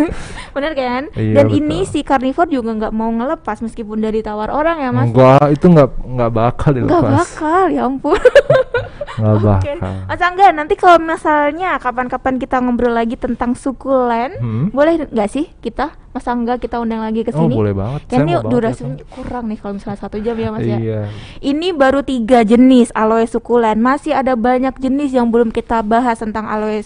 [0.55, 1.03] Bener kan?
[1.13, 1.57] Iya, dan betul.
[1.59, 5.09] ini si Carnivore juga nggak mau ngelepas meskipun dari tawar orang ya, Mas.
[5.09, 7.13] Enggak, itu enggak enggak bakal Nggak dilepas.
[7.19, 8.17] bakal, ya ampun.
[9.19, 9.45] nggak Oke.
[9.45, 9.77] bakal.
[10.07, 14.65] Mas Angga, nanti kalau misalnya kapan-kapan kita ngobrol lagi tentang sukulen, Hmm?
[14.71, 17.53] boleh nggak sih kita, Mas Angga kita undang lagi ke Oh sini?
[17.53, 18.07] boleh banget.
[18.07, 20.77] Saya ini durasinya kurang nih kalau misalnya satu jam ya Mas ya.
[20.77, 21.01] Iya.
[21.39, 23.77] Ini baru tiga jenis aloe sukulen.
[23.77, 26.85] Masih ada banyak jenis yang belum kita bahas tentang aloe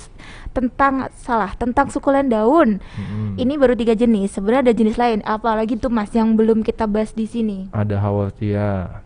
[0.52, 2.82] tentang salah tentang sukulen daun.
[2.82, 3.38] Mm-mm.
[3.38, 4.34] Ini baru tiga jenis.
[4.34, 5.22] Sebenarnya ada jenis lain.
[5.22, 7.70] Apalagi tuh Mas yang belum kita bahas di sini.
[7.70, 9.04] Ada Haworthia,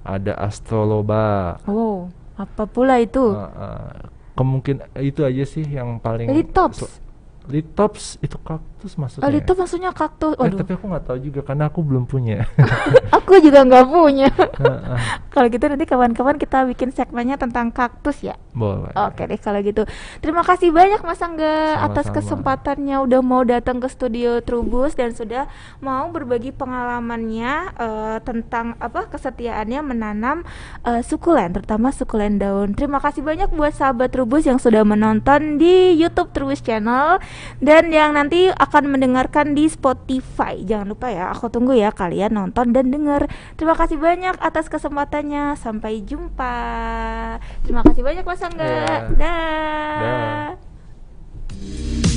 [0.00, 1.58] ada Astroloba.
[1.68, 3.20] Wow, apa pula itu?
[3.20, 3.92] Uh, uh,
[4.36, 6.84] kemungkin itu aja sih yang paling Litops.
[7.48, 8.36] Litops itu
[8.76, 9.24] kaktus maksudnya.
[9.24, 10.36] Oh, itu maksudnya kaktus.
[10.36, 12.44] Eh, Waduh, tapi aku nggak tahu juga karena aku belum punya.
[13.16, 14.28] aku juga nggak punya.
[15.32, 18.36] Kalau gitu nanti kawan-kawan kita bikin segmennya tentang kaktus ya.
[18.56, 18.88] Boleh.
[18.96, 19.84] Oke deh kalau gitu.
[20.24, 22.16] Terima kasih banyak Mas Angga atas Sama-sama.
[22.24, 25.44] kesempatannya udah mau datang ke studio Trubus dan sudah
[25.84, 30.40] mau berbagi pengalamannya eh, tentang apa kesetiaannya menanam
[30.88, 32.72] eh, sukulen, terutama sukulen daun.
[32.72, 37.20] Terima kasih banyak buat sahabat Trubus yang sudah menonton di YouTube Trubus Channel
[37.60, 40.60] dan yang nanti akan akan mendengarkan di Spotify.
[40.60, 43.24] Jangan lupa ya, aku tunggu ya kalian nonton dan dengar.
[43.56, 45.56] Terima kasih banyak atas kesempatannya.
[45.56, 46.60] Sampai jumpa.
[47.64, 48.68] Terima kasih banyak Mas Angga.
[48.68, 49.00] Yeah.
[49.16, 50.52] Dah.
[51.56, 52.15] Da.